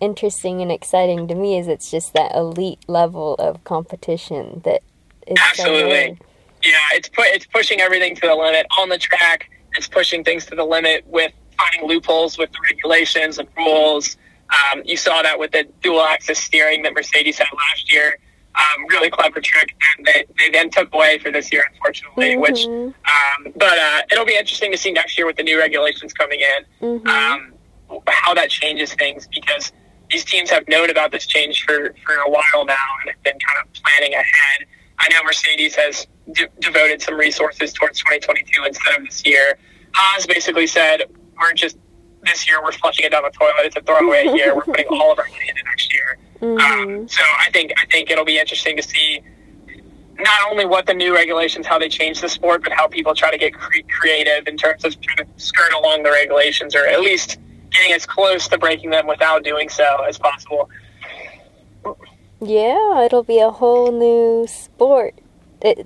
interesting 0.00 0.60
and 0.60 0.70
exciting 0.70 1.26
to 1.28 1.34
me 1.34 1.58
is 1.58 1.68
it's 1.68 1.90
just 1.90 2.12
that 2.14 2.34
elite 2.34 2.80
level 2.86 3.34
of 3.36 3.62
competition 3.64 4.60
that 4.64 4.82
is 5.26 5.38
so 5.38 5.44
Absolutely. 5.50 6.18
Yeah, 6.64 6.78
it's 6.92 7.08
put 7.08 7.26
it's 7.26 7.46
pushing 7.46 7.80
everything 7.80 8.14
to 8.16 8.26
the 8.26 8.34
limit 8.34 8.66
on 8.78 8.88
the 8.88 8.98
track. 8.98 9.50
It's 9.76 9.88
pushing 9.88 10.24
things 10.24 10.46
to 10.46 10.54
the 10.54 10.64
limit 10.64 11.06
with 11.06 11.32
finding 11.58 11.88
loopholes 11.88 12.38
with 12.38 12.50
the 12.52 12.58
regulations 12.70 13.38
and 13.38 13.48
rules. 13.56 14.16
Um, 14.50 14.82
you 14.84 14.96
saw 14.96 15.22
that 15.22 15.38
with 15.38 15.52
the 15.52 15.66
dual 15.82 16.02
axis 16.02 16.38
steering 16.38 16.82
that 16.82 16.94
Mercedes 16.94 17.38
had 17.38 17.48
last 17.52 17.92
year. 17.92 18.18
Um, 18.58 18.86
really 18.88 19.10
clever 19.10 19.40
trick, 19.40 19.74
and 19.98 20.06
they, 20.06 20.24
they 20.38 20.48
then 20.50 20.70
took 20.70 20.92
away 20.94 21.18
for 21.18 21.30
this 21.30 21.52
year, 21.52 21.64
unfortunately. 21.74 22.38
Which, 22.38 22.64
Mhm. 22.66 22.94
um, 23.06 23.52
but 23.54 23.78
uh, 23.78 24.02
it'll 24.10 24.24
be 24.24 24.34
interesting 24.36 24.72
to 24.72 24.78
see 24.78 24.92
next 24.92 25.18
year 25.18 25.26
with 25.26 25.36
the 25.36 25.42
new 25.42 25.58
regulations 25.58 26.14
coming 26.14 26.40
in. 26.40 26.64
Mhm. 27.04 27.06
um, 27.06 27.52
how 28.08 28.32
that 28.34 28.48
changes 28.50 28.94
things 28.94 29.28
because 29.28 29.72
these 30.10 30.24
teams 30.24 30.48
have 30.50 30.66
known 30.68 30.88
about 30.90 31.12
this 31.12 31.26
change 31.26 31.64
for, 31.64 31.94
for 32.04 32.14
a 32.14 32.30
while 32.30 32.64
now 32.64 32.86
and 33.02 33.10
have 33.10 33.22
been 33.24 33.38
kind 33.38 33.58
of 33.62 33.72
planning 33.82 34.14
ahead. 34.14 34.66
I 34.98 35.08
know 35.12 35.22
Mercedes 35.24 35.74
has 35.76 36.06
de- 36.32 36.48
devoted 36.60 37.02
some 37.02 37.16
resources 37.16 37.72
towards 37.74 37.98
2022 38.00 38.64
instead 38.64 38.98
of 38.98 39.04
this 39.04 39.24
year. 39.26 39.58
Haas 39.94 40.26
basically 40.26 40.66
said, 40.66 41.02
we're 41.40 41.52
just, 41.52 41.76
this 42.22 42.48
year 42.48 42.62
we're 42.62 42.72
flushing 42.72 43.04
it 43.04 43.10
down 43.10 43.22
the 43.22 43.30
toilet. 43.30 43.54
It's 43.66 43.76
a 43.76 43.82
throwaway 43.82 44.24
year. 44.34 44.54
We're 44.54 44.62
putting 44.64 44.86
all 44.88 45.12
of 45.12 45.18
our 45.18 45.26
money 45.26 45.48
into 45.48 45.62
next 45.64 45.92
year. 45.92 46.18
Mhm. 46.40 46.60
Um, 46.60 47.08
so 47.08 47.22
I 47.38 47.50
think 47.50 47.72
I 47.76 47.86
think 47.86 48.10
it'll 48.10 48.24
be 48.24 48.38
interesting 48.38 48.76
to 48.76 48.82
see 48.82 49.20
not 50.18 50.50
only 50.50 50.64
what 50.64 50.86
the 50.86 50.94
new 50.94 51.14
regulations, 51.14 51.66
how 51.66 51.78
they 51.78 51.88
change 51.88 52.20
the 52.20 52.28
sport, 52.28 52.62
but 52.62 52.72
how 52.72 52.86
people 52.88 53.14
try 53.14 53.30
to 53.30 53.38
get 53.38 53.52
cre- 53.54 53.86
creative 53.88 54.48
in 54.48 54.56
terms 54.56 54.84
of 54.84 54.98
trying 55.00 55.18
to 55.18 55.26
skirt 55.36 55.72
along 55.74 56.02
the 56.02 56.10
regulations, 56.10 56.74
or 56.74 56.86
at 56.86 57.00
least 57.00 57.38
getting 57.70 57.92
as 57.92 58.06
close 58.06 58.48
to 58.48 58.58
breaking 58.58 58.90
them 58.90 59.06
without 59.06 59.44
doing 59.44 59.68
so 59.68 60.04
as 60.08 60.18
possible. 60.18 60.70
Yeah, 62.40 63.02
it'll 63.02 63.22
be 63.22 63.40
a 63.40 63.50
whole 63.50 63.92
new 63.92 64.46
sport 64.46 65.14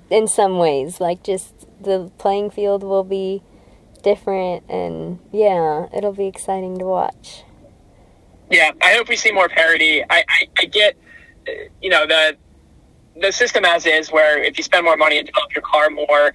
in 0.09 0.27
some 0.27 0.57
ways. 0.57 0.99
Like, 0.99 1.23
just 1.23 1.53
the 1.81 2.11
playing 2.17 2.51
field 2.51 2.83
will 2.83 3.03
be 3.03 3.41
different, 4.03 4.63
and 4.69 5.19
yeah, 5.31 5.87
it'll 5.93 6.13
be 6.13 6.27
exciting 6.27 6.77
to 6.79 6.85
watch. 6.85 7.43
Yeah, 8.51 8.71
I 8.81 8.93
hope 8.93 9.07
we 9.07 9.15
see 9.15 9.31
more 9.31 9.47
parity. 9.47 10.03
I, 10.03 10.23
I, 10.27 10.47
I 10.59 10.65
get, 10.65 10.97
you 11.81 11.89
know, 11.89 12.05
the 12.05 12.37
the 13.19 13.31
system 13.31 13.65
as 13.65 13.85
is, 13.85 14.11
where 14.11 14.41
if 14.41 14.57
you 14.57 14.63
spend 14.63 14.85
more 14.85 14.95
money 14.97 15.17
and 15.17 15.25
develop 15.27 15.53
your 15.53 15.61
car 15.63 15.89
more, 15.89 16.33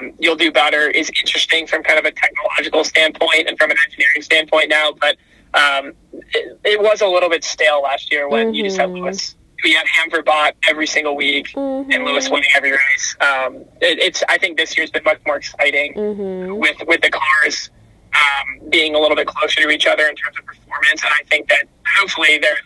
um, 0.00 0.12
you'll 0.18 0.36
do 0.36 0.50
better. 0.52 0.88
Is 0.88 1.08
interesting 1.10 1.66
from 1.66 1.82
kind 1.82 1.98
of 1.98 2.04
a 2.04 2.12
technological 2.12 2.84
standpoint 2.84 3.48
and 3.48 3.58
from 3.58 3.70
an 3.70 3.76
engineering 3.86 4.22
standpoint 4.22 4.68
now, 4.68 4.92
but 5.00 5.16
um, 5.54 5.92
it, 6.12 6.58
it 6.64 6.80
was 6.80 7.00
a 7.00 7.06
little 7.06 7.28
bit 7.30 7.42
stale 7.42 7.82
last 7.82 8.12
year 8.12 8.28
when 8.28 8.54
you 8.54 8.62
just 8.64 8.76
had 8.78 8.88
Mhm. 8.90 9.00
Lewis. 9.02 9.34
We 9.62 9.72
had 9.74 9.86
Hamper 9.86 10.22
bot 10.22 10.56
every 10.66 10.86
single 10.86 11.14
week 11.16 11.52
and 11.54 12.04
Lewis 12.04 12.30
winning 12.30 12.48
every 12.54 12.70
race. 12.72 13.16
Um, 13.20 13.56
it, 13.82 13.98
it's 13.98 14.22
I 14.28 14.38
think 14.38 14.56
this 14.56 14.74
year's 14.76 14.90
been 14.90 15.04
much 15.04 15.20
more 15.26 15.36
exciting 15.36 15.92
Mhm. 15.94 16.58
with 16.58 16.76
with 16.86 17.02
the 17.02 17.10
cars 17.10 17.70
um, 18.14 18.68
being 18.70 18.94
a 18.94 18.98
little 18.98 19.16
bit 19.16 19.26
closer 19.26 19.62
to 19.62 19.70
each 19.70 19.86
other 19.86 20.06
in 20.06 20.14
terms 20.16 20.36
of 20.38 20.44
performance. 20.46 21.02
And 21.02 21.12
I 21.18 21.22
think 21.28 21.48
that 21.48 21.64
hopefully 21.98 22.38
the, 22.38 22.56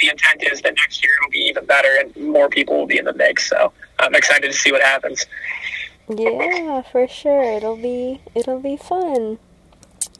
the 0.00 0.08
intent 0.08 0.42
is 0.42 0.60
that 0.62 0.74
next 0.76 1.02
year 1.02 1.12
it'll 1.20 1.30
be 1.30 1.46
even 1.48 1.64
better 1.66 1.88
and 2.00 2.16
more 2.28 2.48
people 2.48 2.76
will 2.76 2.86
be 2.86 2.98
in 2.98 3.04
the 3.04 3.14
mix. 3.14 3.48
So 3.48 3.72
I'm 3.98 4.14
excited 4.14 4.50
to 4.50 4.56
see 4.56 4.72
what 4.72 4.82
happens. 4.82 5.26
Yeah, 6.08 6.82
for 6.82 7.06
sure. 7.08 7.42
It'll 7.42 7.76
be 7.76 8.20
it'll 8.34 8.60
be 8.60 8.76
fun. 8.76 9.38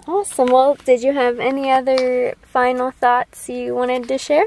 Awesome. 0.07 0.49
Well, 0.49 0.77
did 0.85 1.03
you 1.03 1.13
have 1.13 1.39
any 1.39 1.71
other 1.71 2.35
final 2.43 2.91
thoughts 2.91 3.49
you 3.49 3.75
wanted 3.75 4.09
to 4.09 4.19
share? 4.19 4.47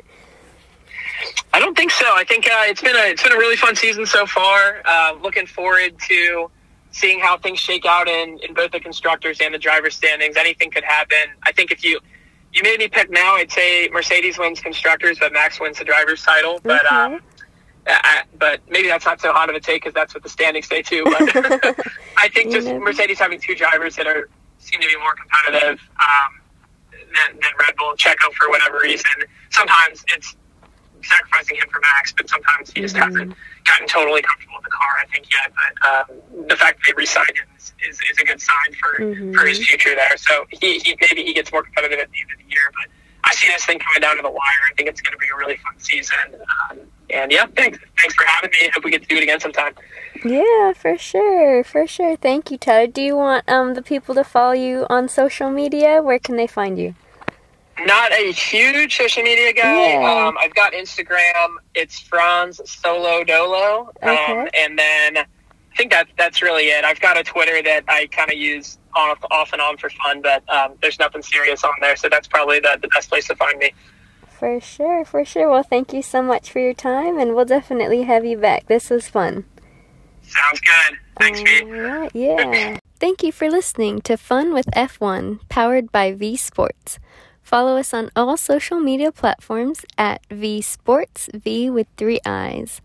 I 1.53 1.59
don't 1.59 1.75
think 1.77 1.91
so. 1.91 2.05
I 2.13 2.23
think 2.23 2.45
uh, 2.47 2.63
it's 2.65 2.81
been 2.81 2.95
a 2.95 3.09
it's 3.09 3.23
been 3.23 3.31
a 3.31 3.37
really 3.37 3.55
fun 3.55 3.75
season 3.75 4.05
so 4.05 4.25
far. 4.25 4.81
Uh, 4.85 5.15
looking 5.21 5.45
forward 5.45 5.97
to 6.07 6.51
seeing 6.95 7.19
how 7.19 7.37
things 7.37 7.59
shake 7.59 7.85
out 7.85 8.07
in, 8.07 8.39
in 8.39 8.53
both 8.53 8.71
the 8.71 8.79
constructors 8.79 9.39
and 9.41 9.53
the 9.53 9.57
drivers 9.57 9.95
standings. 9.95 10.37
Anything 10.37 10.71
could 10.71 10.85
happen. 10.85 11.17
I 11.43 11.51
think 11.51 11.71
if 11.71 11.83
you 11.83 11.99
you 12.53 12.63
made 12.63 12.79
me 12.79 12.87
pick 12.87 13.11
now, 13.11 13.35
I'd 13.35 13.51
say 13.51 13.89
Mercedes 13.91 14.37
wins 14.37 14.61
constructors, 14.61 15.19
but 15.19 15.33
Max 15.33 15.59
wins 15.59 15.77
the 15.77 15.83
drivers 15.83 16.23
title. 16.23 16.61
But 16.63 16.85
Okay. 16.85 16.95
um, 16.95 17.19
I, 17.85 18.23
but 18.39 18.61
maybe 18.69 18.87
that's 18.87 19.05
not 19.05 19.19
so 19.19 19.33
hot 19.33 19.49
of 19.49 19.55
a 19.55 19.59
take 19.59 19.83
because 19.83 19.93
that's 19.93 20.13
what 20.13 20.23
the 20.23 20.29
standings 20.29 20.67
say 20.67 20.81
too. 20.81 21.03
But 21.03 21.75
I 22.17 22.29
think 22.29 22.51
just 22.53 22.65
Mercedes 22.67 23.19
having 23.19 23.41
two 23.41 23.55
drivers 23.55 23.97
that 23.97 24.07
are 24.07 24.29
seem 24.59 24.79
to 24.79 24.87
be 24.87 24.95
more 24.97 25.13
competitive 25.15 25.79
um, 25.99 26.41
than, 26.91 27.35
than 27.35 27.51
Red 27.59 27.75
Bull, 27.77 27.93
Checo 27.97 28.31
for 28.33 28.49
whatever 28.49 28.79
reason. 28.81 29.11
Sometimes 29.51 30.05
it's 30.15 30.35
sacrificing 31.05 31.57
him 31.57 31.67
for 31.71 31.79
Max, 31.81 32.13
but 32.13 32.29
sometimes 32.29 32.71
he 32.71 32.81
just 32.81 32.95
mm-hmm. 32.95 33.15
hasn't 33.15 33.33
gotten 33.65 33.87
totally 33.87 34.21
comfortable 34.21 34.55
with 34.57 34.65
the 34.65 34.71
car. 34.71 34.91
I 35.01 35.05
think 35.07 35.25
yet, 35.31 35.53
but 35.53 35.73
um, 35.87 36.47
the 36.47 36.55
fact 36.55 36.79
that 36.79 36.83
they 36.87 36.93
re-signed 36.97 37.37
him 37.37 37.47
is, 37.57 37.73
is, 37.87 37.99
is 38.11 38.17
a 38.19 38.25
good 38.25 38.41
sign 38.41 38.69
for 38.79 39.03
mm-hmm. 39.03 39.33
for 39.33 39.45
his 39.45 39.65
future 39.65 39.95
there. 39.95 40.17
So 40.17 40.45
he, 40.49 40.79
he 40.79 40.97
maybe 41.01 41.23
he 41.23 41.33
gets 41.33 41.51
more 41.51 41.63
competitive 41.63 41.99
at 41.99 42.11
the 42.11 42.19
end 42.19 42.31
of 42.31 42.37
the 42.45 42.49
year, 42.51 42.71
but 42.73 42.89
I 43.23 43.33
see 43.33 43.47
this 43.47 43.65
thing 43.65 43.79
coming 43.79 44.01
down 44.01 44.17
to 44.17 44.21
the 44.21 44.29
wire. 44.29 44.63
I 44.71 44.73
think 44.75 44.87
it's 44.89 45.01
going 45.01 45.13
to 45.13 45.17
be 45.17 45.27
a 45.33 45.37
really 45.37 45.57
fun 45.57 45.73
season. 45.79 46.35
Um, 46.69 46.79
and 47.09 47.31
yeah, 47.31 47.47
thanks. 47.55 47.79
Thanks 47.99 48.15
for 48.15 48.25
having 48.27 48.51
me. 48.51 48.69
Hope 48.73 48.83
we 48.83 48.91
get 48.91 49.01
to 49.01 49.07
do 49.07 49.17
it 49.17 49.23
again 49.23 49.39
sometime. 49.39 49.73
Yeah, 50.23 50.73
for 50.73 50.97
sure, 50.97 51.63
for 51.63 51.85
sure. 51.87 52.15
Thank 52.15 52.51
you, 52.51 52.57
Tyler. 52.57 52.87
Do 52.87 53.01
you 53.01 53.15
want 53.15 53.47
um 53.49 53.73
the 53.73 53.81
people 53.81 54.15
to 54.15 54.23
follow 54.23 54.53
you 54.53 54.85
on 54.89 55.07
social 55.09 55.49
media? 55.49 56.01
Where 56.01 56.19
can 56.19 56.35
they 56.37 56.47
find 56.47 56.77
you? 56.79 56.95
Not 57.79 58.11
a 58.13 58.31
huge 58.31 58.95
social 58.95 59.23
media 59.23 59.53
guy. 59.53 59.93
Yeah. 59.93 60.27
Um, 60.27 60.37
I've 60.39 60.55
got 60.55 60.73
Instagram. 60.73 61.55
It's 61.73 61.99
Franz 61.99 62.61
Solo 62.65 63.23
Dolo. 63.23 63.91
Um, 64.01 64.47
and 64.53 64.79
then 64.79 65.17
I 65.17 65.25
think 65.77 65.91
that 65.91 66.07
that's 66.17 66.41
really 66.41 66.65
it. 66.67 66.85
I've 66.85 67.01
got 67.01 67.17
a 67.17 67.23
Twitter 67.23 67.61
that 67.63 67.83
I 67.89 68.07
kind 68.07 68.31
of 68.31 68.37
use 68.37 68.77
off, 68.95 69.19
off 69.29 69.51
and 69.51 69.61
on 69.61 69.77
for 69.77 69.89
fun, 69.89 70.21
but 70.21 70.47
um, 70.49 70.73
there's 70.81 70.99
nothing 70.99 71.21
serious 71.21 71.65
on 71.65 71.73
there, 71.81 71.97
so 71.97 72.07
that's 72.07 72.27
probably 72.29 72.61
the, 72.61 72.79
the 72.81 72.87
best 72.87 73.09
place 73.09 73.27
to 73.27 73.35
find 73.35 73.59
me. 73.59 73.73
For 74.39 74.61
sure, 74.61 75.03
for 75.03 75.25
sure. 75.25 75.49
Well, 75.49 75.63
thank 75.63 75.91
you 75.91 76.01
so 76.01 76.21
much 76.21 76.51
for 76.51 76.59
your 76.59 76.73
time, 76.73 77.19
and 77.19 77.35
we'll 77.35 77.45
definitely 77.45 78.03
have 78.03 78.23
you 78.23 78.37
back. 78.37 78.67
This 78.67 78.89
was 78.89 79.09
fun. 79.09 79.45
Sounds 80.21 80.61
good. 80.61 80.97
Thanks, 81.19 81.39
All 81.61 81.69
right, 81.71 82.11
yeah. 82.13 82.77
thank 82.99 83.23
you 83.23 83.31
for 83.31 83.49
listening 83.49 84.01
to 84.01 84.17
Fun 84.17 84.53
with 84.53 84.65
F1, 84.67 85.39
powered 85.49 85.91
by 85.91 86.13
V 86.13 86.35
Sports. 86.35 86.99
Follow 87.45 87.77
us 87.77 87.93
on 87.93 88.09
all 88.15 88.37
social 88.37 88.79
media 88.79 89.11
platforms 89.11 89.85
at 89.99 90.25
V 90.31 90.63
Sports, 90.63 91.29
V 91.31 91.69
with 91.69 91.85
three 91.95 92.19
eyes. 92.25 92.81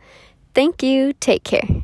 Thank 0.55 0.83
you. 0.83 1.14
Take 1.14 1.44
care. 1.44 1.83